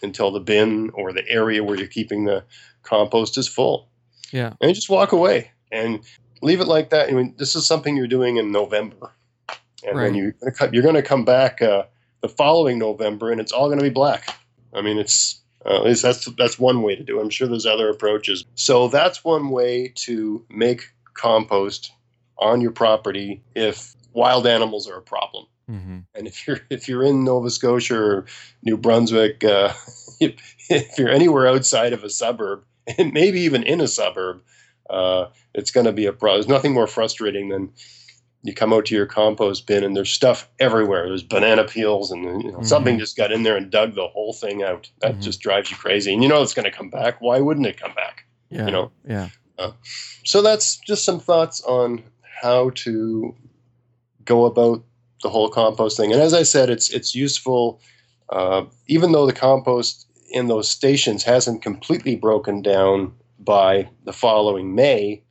until 0.03 0.31
the 0.31 0.39
bin 0.39 0.89
or 0.93 1.13
the 1.13 1.27
area 1.29 1.63
where 1.63 1.77
you're 1.77 1.87
keeping 1.87 2.25
the 2.25 2.43
compost 2.83 3.37
is 3.37 3.47
full 3.47 3.89
Yeah. 4.31 4.53
and 4.61 4.73
just 4.75 4.89
walk 4.89 5.11
away 5.11 5.51
and 5.71 5.99
leave 6.41 6.61
it 6.61 6.67
like 6.67 6.89
that. 6.91 7.09
I 7.09 7.11
mean, 7.11 7.35
this 7.37 7.55
is 7.55 7.65
something 7.65 7.95
you're 7.97 8.07
doing 8.07 8.37
in 8.37 8.51
November, 8.51 9.11
and 9.85 9.97
Right. 9.97 10.05
then 10.05 10.15
you're 10.15 10.31
gonna 10.33 10.51
come, 10.51 10.73
you're 10.73 10.83
going 10.83 10.95
to 10.95 11.01
come 11.01 11.25
back 11.25 11.61
uh, 11.61 11.83
the 12.21 12.29
following 12.29 12.79
November, 12.79 13.31
and 13.31 13.41
it's 13.41 13.51
all 13.51 13.67
going 13.67 13.79
to 13.79 13.83
be 13.83 13.89
black. 13.89 14.37
I 14.73 14.81
mean, 14.81 14.97
it's 14.97 15.41
uh, 15.65 15.75
at 15.77 15.85
least 15.85 16.01
that's 16.03 16.25
that's 16.37 16.57
one 16.59 16.81
way 16.81 16.95
to 16.95 17.03
do. 17.03 17.19
it. 17.19 17.21
I'm 17.21 17.29
sure 17.29 17.47
there's 17.47 17.65
other 17.65 17.89
approaches. 17.89 18.45
So 18.55 18.87
that's 18.87 19.23
one 19.23 19.49
way 19.49 19.91
to 19.95 20.45
make 20.49 20.93
compost 21.13 21.91
on 22.37 22.61
your 22.61 22.71
property 22.71 23.41
if 23.55 23.95
wild 24.13 24.45
animals 24.47 24.87
are 24.87 24.97
a 24.97 25.01
problem. 25.01 25.45
Hmm 25.67 25.99
And 26.15 26.27
if 26.27 26.47
you're 26.47 26.59
if 26.69 26.87
you're 26.87 27.03
in 27.03 27.23
Nova 27.23 27.49
Scotia 27.49 27.97
or 27.97 28.25
New 28.63 28.77
Brunswick, 28.77 29.43
uh, 29.43 29.73
if, 30.19 30.55
if 30.69 30.97
you're 30.97 31.09
anywhere 31.09 31.47
outside 31.47 31.93
of 31.93 32.03
a 32.03 32.09
suburb, 32.09 32.63
and 32.97 33.13
maybe 33.13 33.41
even 33.41 33.63
in 33.63 33.81
a 33.81 33.87
suburb, 33.87 34.41
uh, 34.89 35.25
it's 35.53 35.71
going 35.71 35.85
to 35.85 35.91
be 35.91 36.05
a 36.05 36.13
problem. 36.13 36.41
There's 36.41 36.49
nothing 36.49 36.73
more 36.73 36.87
frustrating 36.87 37.49
than 37.49 37.71
you 38.43 38.53
come 38.53 38.71
out 38.71 38.85
to 38.85 38.95
your 38.95 39.05
compost 39.05 39.67
bin 39.67 39.83
and 39.83 39.95
there's 39.95 40.11
stuff 40.11 40.49
everywhere. 40.59 41.07
There's 41.07 41.23
banana 41.23 41.65
peels 41.65 42.11
and 42.11 42.23
you 42.23 42.51
know, 42.51 42.57
mm-hmm. 42.59 42.63
something 42.63 42.97
just 42.97 43.17
got 43.17 43.31
in 43.31 43.43
there 43.43 43.57
and 43.57 43.69
dug 43.69 43.95
the 43.95 44.07
whole 44.07 44.31
thing 44.31 44.63
out. 44.63 44.89
That 45.01 45.13
mm-hmm. 45.13 45.21
just 45.21 45.41
drives 45.41 45.69
you 45.69 45.75
crazy. 45.75 46.13
And 46.13 46.23
you 46.23 46.29
know 46.29 46.41
it's 46.41 46.53
going 46.53 46.69
to 46.69 46.71
come 46.71 46.89
back. 46.89 47.19
Why 47.19 47.41
wouldn't 47.41 47.65
it 47.65 47.79
come 47.79 47.93
back? 47.93 48.25
Yeah. 48.49 48.65
You 48.65 48.71
know. 48.71 48.91
Yeah. 49.05 49.29
Uh, 49.59 49.71
so 50.23 50.41
that's 50.41 50.77
just 50.77 51.03
some 51.03 51.19
thoughts 51.19 51.61
on 51.61 52.03
how 52.41 52.69
to 52.75 53.35
go 54.23 54.45
about 54.45 54.83
the 55.23 55.29
whole 55.29 55.49
compost 55.49 55.97
thing. 55.97 56.11
And 56.11 56.21
as 56.21 56.33
I 56.33 56.43
said, 56.43 56.69
it's 56.69 56.89
it's 56.89 57.15
useful, 57.15 57.81
uh, 58.29 58.65
even 58.87 59.11
though 59.11 59.25
the 59.25 59.33
compost 59.33 60.07
in 60.29 60.47
those 60.47 60.69
stations 60.69 61.23
hasn't 61.23 61.61
completely 61.61 62.15
broken 62.15 62.61
down 62.61 63.13
by 63.39 63.89
the 64.03 64.13
following 64.13 64.75
May. 64.75 65.23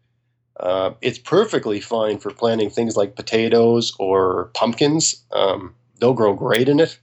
Uh, 0.59 0.93
it's 1.03 1.19
perfectly 1.19 1.81
fine 1.81 2.19
for 2.19 2.31
planting 2.31 2.71
things 2.71 2.97
like 2.97 3.15
potatoes 3.15 3.95
or 3.99 4.51
pumpkins. 4.55 5.23
Um, 5.33 5.75
they'll 6.01 6.15
grow 6.15 6.33
great 6.33 6.69
in 6.69 6.81
it. 6.81 6.99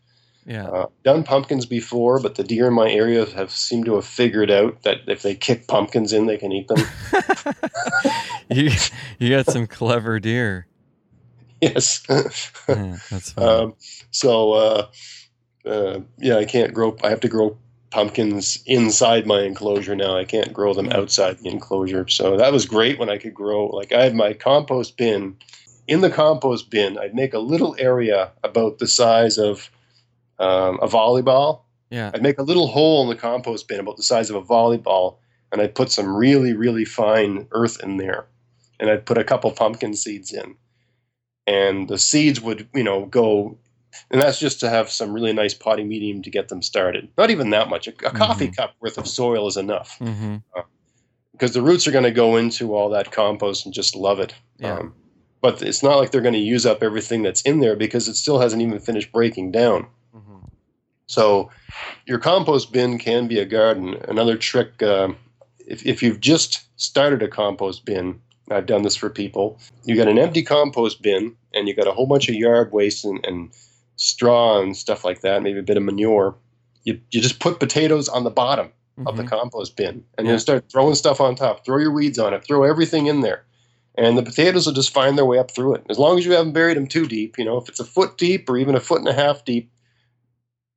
Yeah. 0.45 0.67
Uh, 0.67 0.87
done 1.03 1.23
pumpkins 1.23 1.65
before, 1.65 2.19
but 2.19 2.35
the 2.35 2.43
deer 2.43 2.67
in 2.67 2.73
my 2.73 2.91
area 2.91 3.25
have 3.27 3.51
seemed 3.51 3.85
to 3.85 3.95
have 3.95 4.05
figured 4.05 4.51
out 4.51 4.83
that 4.83 4.97
if 5.07 5.21
they 5.21 5.35
kick 5.35 5.67
pumpkins 5.67 6.11
in, 6.11 6.25
they 6.25 6.37
can 6.37 6.51
eat 6.51 6.67
them. 6.67 6.83
you 8.49 8.71
you 9.19 9.29
got 9.29 9.45
some 9.45 9.67
clever 9.67 10.19
deer. 10.19 10.67
Yes. 11.63 12.03
yeah, 12.69 12.97
that's. 13.09 13.37
Um, 13.37 13.75
so 14.11 14.53
uh, 14.53 14.87
uh, 15.65 15.99
yeah, 16.17 16.37
I 16.37 16.45
can't 16.45 16.73
grow. 16.73 16.97
I 17.03 17.09
have 17.09 17.21
to 17.21 17.29
grow 17.29 17.57
pumpkins 17.89 18.61
inside 18.65 19.27
my 19.27 19.43
enclosure 19.43 19.95
now. 19.95 20.17
I 20.17 20.25
can't 20.25 20.51
grow 20.51 20.73
them 20.73 20.91
outside 20.91 21.37
the 21.39 21.49
enclosure. 21.49 22.07
So 22.07 22.37
that 22.37 22.51
was 22.51 22.65
great 22.65 22.97
when 22.97 23.09
I 23.09 23.17
could 23.17 23.33
grow. 23.33 23.67
Like 23.67 23.91
I 23.91 24.03
have 24.03 24.15
my 24.15 24.33
compost 24.33 24.97
bin. 24.97 25.37
In 25.87 26.01
the 26.01 26.09
compost 26.09 26.69
bin, 26.69 26.97
I'd 26.97 27.13
make 27.13 27.33
a 27.33 27.39
little 27.39 27.75
area 27.77 28.31
about 28.43 28.79
the 28.79 28.87
size 28.87 29.37
of 29.37 29.69
um, 30.39 30.79
a 30.81 30.87
volleyball. 30.87 31.61
Yeah. 31.89 32.09
I'd 32.13 32.23
make 32.23 32.39
a 32.39 32.43
little 32.43 32.67
hole 32.67 33.03
in 33.03 33.09
the 33.09 33.21
compost 33.21 33.67
bin 33.67 33.79
about 33.79 33.97
the 33.97 34.03
size 34.03 34.29
of 34.29 34.35
a 34.35 34.41
volleyball, 34.41 35.17
and 35.51 35.61
I'd 35.61 35.75
put 35.75 35.91
some 35.91 36.15
really, 36.15 36.53
really 36.53 36.85
fine 36.85 37.47
earth 37.51 37.83
in 37.83 37.97
there, 37.97 38.25
and 38.79 38.89
I'd 38.89 39.05
put 39.05 39.17
a 39.17 39.23
couple 39.23 39.51
pumpkin 39.51 39.93
seeds 39.93 40.33
in, 40.33 40.55
and 41.47 41.87
the 41.87 41.97
seeds 41.97 42.41
would, 42.41 42.67
you 42.73 42.83
know, 42.83 43.05
go, 43.05 43.57
and 44.11 44.21
that's 44.21 44.39
just 44.39 44.59
to 44.61 44.69
have 44.69 44.89
some 44.89 45.13
really 45.13 45.33
nice 45.33 45.53
potting 45.53 45.87
medium 45.87 46.21
to 46.23 46.29
get 46.29 46.49
them 46.49 46.61
started. 46.61 47.09
Not 47.17 47.29
even 47.29 47.49
that 47.51 47.69
much. 47.69 47.87
A, 47.87 47.91
a 47.91 47.93
mm-hmm. 47.93 48.17
coffee 48.17 48.47
cup 48.49 48.75
worth 48.79 48.97
of 48.97 49.07
soil 49.07 49.47
is 49.47 49.57
enough. 49.57 49.97
Mm-hmm. 49.99 50.37
Uh, 50.55 50.61
because 51.31 51.53
the 51.53 51.61
roots 51.63 51.87
are 51.87 51.91
going 51.91 52.03
to 52.03 52.11
go 52.11 52.37
into 52.37 52.75
all 52.75 52.89
that 52.89 53.11
compost 53.11 53.65
and 53.65 53.73
just 53.73 53.95
love 53.95 54.19
it. 54.19 54.35
Yeah. 54.59 54.77
Um, 54.77 54.93
but 55.41 55.61
it's 55.61 55.81
not 55.81 55.97
like 55.97 56.11
they're 56.11 56.21
going 56.21 56.35
to 56.35 56.39
use 56.39 56.65
up 56.65 56.83
everything 56.83 57.23
that's 57.23 57.41
in 57.41 57.59
there 57.59 57.75
because 57.75 58.07
it 58.07 58.15
still 58.15 58.39
hasn't 58.39 58.61
even 58.61 58.79
finished 58.79 59.11
breaking 59.11 59.51
down. 59.51 59.87
So 61.07 61.51
your 62.05 62.19
compost 62.19 62.71
bin 62.71 62.97
can 62.97 63.27
be 63.27 63.39
a 63.39 63.45
garden. 63.45 63.95
Another 64.07 64.37
trick, 64.37 64.81
uh, 64.81 65.09
if, 65.59 65.85
if 65.85 66.01
you've 66.01 66.19
just 66.19 66.65
started 66.79 67.21
a 67.21 67.27
compost 67.27 67.85
bin, 67.85 68.19
I've 68.51 68.65
done 68.65 68.81
this 68.83 68.95
for 68.95 69.09
people. 69.09 69.59
You 69.85 69.95
got 69.95 70.07
an 70.07 70.19
empty 70.19 70.43
compost 70.43 71.01
bin 71.01 71.35
and 71.53 71.67
you 71.67 71.75
got 71.75 71.87
a 71.87 71.93
whole 71.93 72.07
bunch 72.07 72.29
of 72.29 72.35
yard 72.35 72.71
waste 72.71 73.05
and, 73.05 73.25
and 73.25 73.51
straw 73.95 74.61
and 74.61 74.75
stuff 74.75 75.05
like 75.05 75.21
that, 75.21 75.43
maybe 75.43 75.59
a 75.59 75.63
bit 75.63 75.77
of 75.77 75.83
manure. 75.83 76.35
You, 76.83 76.99
you 77.11 77.21
just 77.21 77.39
put 77.39 77.59
potatoes 77.59 78.09
on 78.09 78.23
the 78.23 78.29
bottom 78.29 78.67
mm-hmm. 78.67 79.07
of 79.07 79.15
the 79.15 79.23
mm-hmm. 79.23 79.29
compost 79.29 79.75
bin 79.77 80.03
and 80.17 80.27
yeah. 80.27 80.33
you 80.33 80.39
start 80.39 80.65
throwing 80.71 80.95
stuff 80.95 81.21
on 81.21 81.35
top. 81.35 81.65
Throw 81.65 81.77
your 81.77 81.91
weeds 81.91 82.19
on 82.19 82.33
it, 82.33 82.45
throw 82.45 82.63
everything 82.63 83.07
in 83.07 83.21
there. 83.21 83.45
And 83.95 84.17
the 84.17 84.23
potatoes 84.23 84.65
will 84.65 84.73
just 84.73 84.93
find 84.93 85.17
their 85.17 85.25
way 85.25 85.37
up 85.37 85.51
through 85.51 85.75
it. 85.75 85.85
As 85.89 85.99
long 85.99 86.17
as 86.17 86.25
you 86.25 86.31
haven't 86.31 86.53
buried 86.53 86.77
them 86.77 86.87
too 86.87 87.07
deep, 87.07 87.37
you 87.37 87.45
know, 87.45 87.57
if 87.57 87.69
it's 87.69 87.79
a 87.79 87.85
foot 87.85 88.17
deep 88.17 88.49
or 88.49 88.57
even 88.57 88.75
a 88.75 88.79
foot 88.79 88.99
and 88.99 89.07
a 89.07 89.13
half 89.13 89.45
deep, 89.45 89.69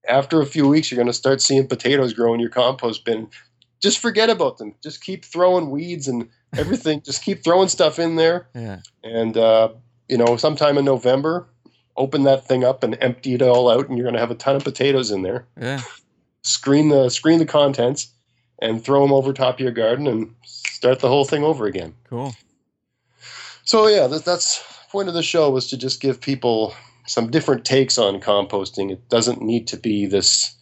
after 0.09 0.41
a 0.41 0.47
few 0.47 0.69
weeks, 0.69 0.91
you're 0.91 0.97
going 0.97 1.07
to 1.07 1.13
start 1.13 1.41
seeing 1.41 1.67
potatoes 1.67 2.13
grow 2.13 2.35
in 2.35 2.41
your 2.41 2.51
compost 2.51 3.05
bin. 3.05 3.29
Just 3.81 3.99
forget 3.99 4.31
about 4.31 4.59
them. 4.59 4.75
Just 4.83 5.03
keep 5.03 5.25
throwing 5.25 5.71
weeds 5.71 6.09
and 6.09 6.29
everything. 6.59 7.03
just 7.03 7.23
keep 7.23 7.43
throwing 7.43 7.69
stuff 7.69 7.99
in 7.99 8.17
there. 8.17 8.49
Yeah. 8.55 8.81
And, 9.03 9.37
uh, 9.37 9.71
you 10.09 10.19
know, 10.19 10.37
sometime 10.37 10.79
in 10.79 10.85
November, 10.85 11.47
open 11.97 12.25
that 12.25 12.47
thing 12.47 12.65
up 12.65 12.83
and 12.83 12.97
empty 13.01 13.35
it 13.35 13.43
all 13.43 13.71
out, 13.71 13.89
and 13.89 13.97
you're 13.97 14.05
going 14.05 14.15
to 14.15 14.21
have 14.21 14.31
a 14.31 14.37
ton 14.37 14.57
of 14.57 14.65
potatoes 14.65 15.11
in 15.11 15.23
there. 15.23 15.47
Yeah. 15.61 15.81
Screen 16.43 16.91
the 16.91 17.09
screen 17.09 17.39
the 17.39 17.47
contents, 17.47 18.09
and 18.61 18.83
throw 18.83 19.03
them 19.03 19.13
over 19.13 19.33
top 19.33 19.55
of 19.55 19.61
your 19.61 19.73
garden, 19.73 20.07
and 20.07 20.35
start 20.45 21.01
the 21.01 21.09
whole 21.09 21.25
thing 21.25 21.43
over 21.43 21.67
again. 21.67 21.95
Cool. 22.09 22.35
So 23.65 23.89
yeah, 23.89 24.07
that, 24.07 24.25
that's 24.25 24.63
point 24.91 25.09
of 25.09 25.15
the 25.15 25.23
show 25.23 25.51
was 25.51 25.69
to 25.69 25.77
just 25.77 26.01
give 26.01 26.21
people 26.21 26.75
some 27.07 27.31
different 27.31 27.65
takes 27.65 27.99
on 27.99 28.21
composting. 28.21 28.91
It 28.91 29.09
doesn't 29.09 29.43
need 29.43 29.67
to 29.69 29.77
be 29.77 30.07
this 30.07 30.56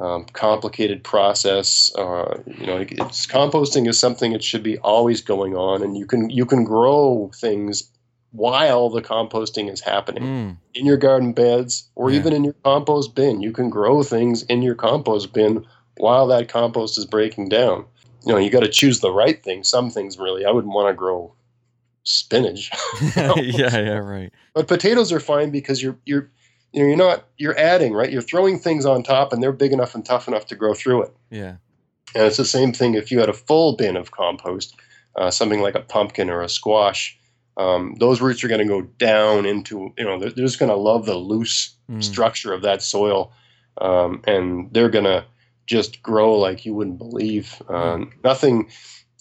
um, 0.00 0.24
complicated 0.32 1.04
process. 1.04 1.94
Uh, 1.94 2.42
you 2.46 2.66
know, 2.66 2.78
it's, 2.78 3.26
composting 3.26 3.86
is 3.86 3.98
something 3.98 4.32
that 4.32 4.42
should 4.42 4.62
be 4.62 4.78
always 4.78 5.20
going 5.20 5.54
on, 5.54 5.82
and 5.82 5.96
you 5.96 6.06
can 6.06 6.30
you 6.30 6.46
can 6.46 6.64
grow 6.64 7.30
things 7.34 7.90
while 8.32 8.88
the 8.88 9.02
composting 9.02 9.70
is 9.70 9.80
happening 9.80 10.22
mm. 10.22 10.56
in 10.74 10.86
your 10.86 10.96
garden 10.96 11.32
beds 11.32 11.88
or 11.96 12.10
yeah. 12.10 12.18
even 12.18 12.32
in 12.32 12.44
your 12.44 12.54
compost 12.64 13.14
bin. 13.14 13.40
You 13.40 13.52
can 13.52 13.68
grow 13.68 14.02
things 14.02 14.42
in 14.44 14.62
your 14.62 14.74
compost 14.74 15.32
bin 15.32 15.66
while 15.96 16.26
that 16.28 16.48
compost 16.48 16.96
is 16.96 17.04
breaking 17.04 17.48
down. 17.48 17.84
You 18.24 18.32
know, 18.32 18.38
you 18.38 18.50
got 18.50 18.60
to 18.60 18.68
choose 18.68 19.00
the 19.00 19.10
right 19.10 19.42
thing. 19.42 19.64
Some 19.64 19.90
things 19.90 20.18
really, 20.18 20.44
I 20.44 20.50
wouldn't 20.50 20.72
want 20.72 20.88
to 20.88 20.94
grow 20.94 21.34
spinach. 22.04 22.70
yeah, 23.16 23.36
yeah, 23.36 23.98
right. 23.98 24.32
But 24.54 24.68
potatoes 24.68 25.12
are 25.12 25.20
fine 25.20 25.50
because 25.50 25.82
you're 25.82 25.98
you're 26.06 26.30
you 26.72 26.82
know 26.82 26.88
you're 26.88 26.96
not 26.96 27.24
you're 27.36 27.58
adding 27.58 27.92
right. 27.92 28.10
You're 28.10 28.22
throwing 28.22 28.58
things 28.58 28.86
on 28.86 29.02
top, 29.02 29.32
and 29.32 29.42
they're 29.42 29.52
big 29.52 29.72
enough 29.72 29.94
and 29.94 30.04
tough 30.04 30.28
enough 30.28 30.46
to 30.46 30.56
grow 30.56 30.74
through 30.74 31.02
it. 31.02 31.16
Yeah. 31.30 31.56
And 32.14 32.24
it's 32.24 32.36
the 32.36 32.44
same 32.44 32.72
thing 32.72 32.94
if 32.94 33.10
you 33.10 33.20
had 33.20 33.28
a 33.28 33.34
full 33.34 33.76
bin 33.76 33.96
of 33.96 34.10
compost, 34.10 34.74
uh, 35.16 35.30
something 35.30 35.60
like 35.60 35.74
a 35.74 35.80
pumpkin 35.80 36.30
or 36.30 36.42
a 36.42 36.48
squash. 36.48 37.16
Um, 37.56 37.94
those 37.98 38.20
roots 38.20 38.42
are 38.42 38.48
going 38.48 38.60
to 38.60 38.66
go 38.66 38.82
down 38.82 39.46
into 39.46 39.92
you 39.98 40.04
know 40.04 40.18
they're, 40.18 40.30
they're 40.30 40.46
just 40.46 40.58
going 40.58 40.70
to 40.70 40.76
love 40.76 41.06
the 41.06 41.16
loose 41.16 41.74
mm. 41.90 42.02
structure 42.02 42.52
of 42.52 42.62
that 42.62 42.82
soil, 42.82 43.32
um, 43.80 44.22
and 44.26 44.72
they're 44.72 44.88
going 44.88 45.04
to 45.04 45.24
just 45.66 46.02
grow 46.02 46.34
like 46.34 46.64
you 46.64 46.74
wouldn't 46.74 46.98
believe. 46.98 47.60
Uh, 47.68 48.04
nothing 48.24 48.70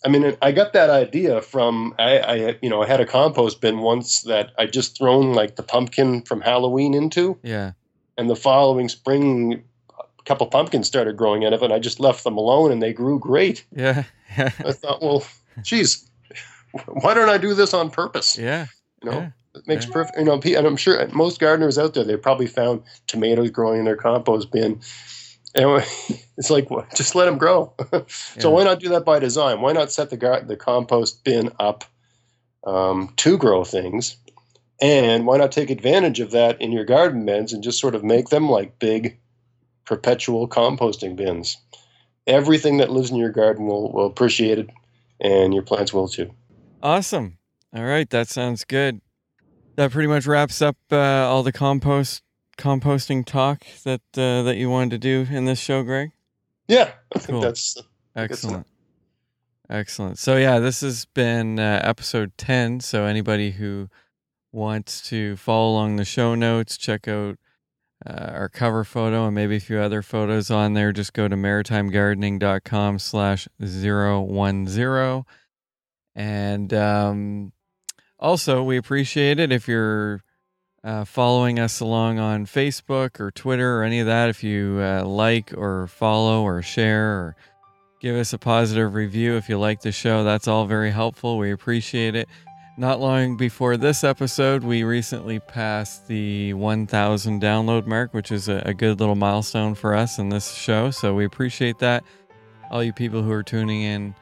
I 0.04 0.10
mean, 0.10 0.38
I 0.42 0.52
got 0.52 0.74
that 0.74 0.90
idea 0.90 1.42
from 1.42 1.94
I, 2.00 2.20
I, 2.20 2.60
you 2.62 2.70
know, 2.70 2.82
I 2.82 2.88
had 2.88 3.02
a 3.02 3.06
compost 3.06 3.62
bin 3.62 3.80
once 3.80 4.22
that 4.22 4.52
I 4.58 4.66
just 4.66 4.98
thrown 4.98 5.34
like 5.34 5.56
the 5.56 5.64
pumpkin 5.64 6.22
from 6.22 6.42
Halloween 6.42 6.94
into. 6.94 7.38
Yeah. 7.44 7.74
And 8.18 8.30
the 8.30 8.36
following 8.36 8.90
spring, 8.90 9.64
a 9.98 10.24
couple 10.24 10.48
pumpkins 10.48 10.88
started 10.88 11.18
growing 11.18 11.46
out 11.46 11.54
of 11.54 11.62
it. 11.62 11.66
And 11.66 11.74
I 11.74 11.80
just 11.80 12.00
left 12.00 12.24
them 12.24 12.38
alone, 12.38 12.72
and 12.72 12.82
they 12.82 12.94
grew 12.94 13.20
great. 13.20 13.66
Yeah. 13.76 14.04
I 14.38 14.50
thought, 14.50 15.02
well, 15.02 15.26
geez, 15.64 16.10
why 16.86 17.14
don't 17.14 17.30
I 17.30 17.38
do 17.38 17.54
this 17.54 17.74
on 17.74 17.90
purpose? 17.90 18.38
Yeah. 18.38 18.68
You 19.04 19.12
know, 19.12 19.18
yeah. 19.18 19.30
it 19.56 19.68
makes 19.68 19.86
yeah. 19.86 19.92
perfect. 19.92 20.18
You 20.18 20.26
know, 20.26 20.34
and 20.34 20.68
I'm 20.68 20.78
sure 20.78 21.06
most 21.10 21.40
gardeners 21.40 21.78
out 21.78 21.94
there 21.94 22.04
they 22.04 22.18
probably 22.18 22.48
found 22.48 22.84
tomatoes 23.08 23.50
growing 23.50 23.80
in 23.80 23.86
their 23.86 23.96
compost 23.96 24.52
bin 24.52 24.82
and 25.56 25.84
it's 26.38 26.50
like, 26.50 26.70
well, 26.70 26.88
just 26.96 27.16
let 27.16 27.26
them 27.26 27.38
grow. 27.38 27.74
so 28.08 28.08
yeah. 28.38 28.48
why 28.48 28.64
not 28.64 28.80
do 28.80 28.90
that 28.90 29.06
by 29.06 29.20
design? 29.20 29.62
Why 29.62 29.74
not 29.74 29.92
set 29.92 30.10
the 30.10 30.18
gar- 30.18 30.42
the 30.42 30.56
compost 30.56 31.24
bin 31.24 31.52
up 31.60 31.84
um, 32.64 33.14
to 33.18 33.38
grow 33.38 33.64
things? 33.64 34.18
And 34.82 35.26
why 35.26 35.38
not 35.38 35.52
take 35.52 35.70
advantage 35.70 36.20
of 36.20 36.32
that 36.32 36.62
in 36.62 36.72
your 36.72 36.86
garden 36.86 37.26
beds 37.26 37.52
and 37.52 37.64
just 37.64 37.80
sort 37.80 37.96
of 37.96 38.04
make 38.04 38.30
them 38.30 38.50
like 38.50 38.80
big 38.80 39.18
perpetual 39.86 40.48
composting 40.48 41.16
bins? 41.16 41.58
Everything 42.28 42.78
that 42.78 42.92
lives 42.92 43.10
in 43.10 43.18
your 43.18 43.32
garden 43.32 43.66
will, 43.66 43.92
will 43.92 44.06
appreciate 44.06 44.60
it, 44.60 44.70
and 45.20 45.54
your 45.54 45.64
plants 45.64 45.92
will 45.92 46.08
too. 46.08 46.32
Awesome. 46.82 47.40
All 47.76 47.84
right, 47.84 48.10
that 48.12 48.28
sounds 48.30 48.64
good. 48.64 49.02
That 49.76 49.92
pretty 49.92 50.08
much 50.08 50.26
wraps 50.28 50.62
up 50.62 50.78
uh, 50.92 50.98
all 50.98 51.44
the 51.44 51.52
compost 51.52 52.22
composting 52.60 53.26
talk 53.26 53.66
that 53.86 54.02
uh, 54.16 54.44
that 54.44 54.58
you 54.58 54.70
wanted 54.70 54.92
to 54.92 54.98
do 54.98 55.26
in 55.34 55.46
this 55.46 55.60
show, 55.60 55.82
Greg? 55.82 56.12
Yeah, 56.68 56.92
I 57.16 57.20
think 57.20 57.30
cool. 57.30 57.42
that's 57.42 57.82
excellent. 58.16 58.68
Excellent. 59.70 60.20
So 60.20 60.36
yeah, 60.36 60.60
this 60.60 60.82
has 60.82 61.06
been 61.06 61.58
uh, 61.58 61.82
episode 61.84 62.34
ten. 62.38 62.80
So 62.82 63.06
anybody 63.06 63.52
who 63.52 63.90
wants 64.52 65.02
to 65.10 65.38
follow 65.38 65.72
along 65.72 65.96
the 65.96 66.06
show 66.06 66.36
notes, 66.36 66.78
check 66.78 67.08
out 67.08 67.38
uh, 68.06 68.32
our 68.34 68.50
cover 68.50 68.84
photo 68.84 69.26
and 69.26 69.36
maybe 69.36 69.56
a 69.56 69.60
few 69.60 69.80
other 69.80 70.02
photos 70.02 70.52
on 70.52 70.74
there. 70.74 70.92
Just 70.92 71.14
go 71.14 71.28
to 71.28 71.36
maritimegardening.com 71.36 73.00
slash 73.00 73.48
zero 73.64 74.22
one 74.22 74.68
zero. 74.68 75.26
And 76.16 76.74
um, 76.74 77.54
also, 78.20 78.64
we 78.64 78.76
appreciate 78.76 79.40
it 79.40 79.52
if 79.52 79.68
you're 79.68 80.24
uh, 80.84 81.06
following 81.06 81.60
us 81.60 81.80
along 81.80 82.20
on 82.20 82.46
Facebook 82.46 83.20
or 83.20 83.32
Twitter 83.32 83.80
or 83.80 83.84
any 83.84 84.00
of 84.00 84.08
that. 84.08 84.30
If 84.30 84.44
you 84.44 84.80
uh, 84.82 85.06
like 85.06 85.54
or 85.56 85.88
follow 85.88 86.44
or 86.44 86.62
share 86.62 87.12
or 87.12 87.36
give 88.00 88.16
us 88.16 88.34
a 88.34 88.38
positive 88.38 88.94
review 88.94 89.36
if 89.36 89.50
you 89.50 89.60
like 89.60 89.82
the 89.82 89.92
show. 89.92 90.24
That's 90.24 90.48
all 90.48 90.66
very 90.66 90.92
helpful. 90.92 91.38
We 91.38 91.52
appreciate 91.52 92.16
it. 92.16 92.30
Not 92.78 93.02
long 93.02 93.36
before 93.36 93.76
this 93.76 94.06
episode, 94.06 94.64
we 94.64 94.84
recently 94.84 95.40
passed 95.42 96.08
the 96.08 96.54
1,000 96.54 97.42
download 97.42 97.86
mark, 97.86 98.14
which 98.14 98.32
is 98.32 98.48
a, 98.48 98.64
a, 98.66 98.74
good 98.74 99.02
little 99.02 99.16
milestone 99.16 99.76
for 99.76 99.94
us 99.94 100.18
in 100.18 100.30
this 100.30 100.54
show. 100.54 100.90
So 100.90 101.14
we 101.14 101.26
appreciate 101.26 101.80
that. 101.80 102.06
All 102.72 102.82
you 102.82 102.94
people 102.94 103.22
who 103.22 103.32
are 103.32 103.44
tuning 103.44 103.82
in 103.82 104.16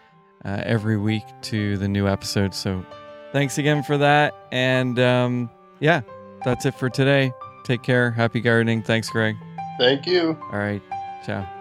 uh, 0.44 0.64
every 0.64 0.98
week 0.98 1.22
to 1.44 1.78
the 1.78 1.88
new 1.88 2.08
episode. 2.08 2.56
So 2.56 2.84
thanks 3.32 3.60
again 3.60 3.84
for 3.84 4.00
that. 4.00 4.34
And 4.52 4.98
um, 4.98 5.52
yeah, 5.80 6.02
that's 6.44 6.66
it 6.66 6.76
for 6.76 6.90
today. 6.90 7.32
Take 7.64 7.84
care. 7.84 8.12
Happy 8.12 8.40
gardening. 8.40 8.82
Thanks, 8.82 9.10
Greg. 9.10 9.36
Thank 9.78 10.08
you. 10.08 10.38
All 10.52 10.60
right. 10.60 10.82
Ciao. 11.26 11.57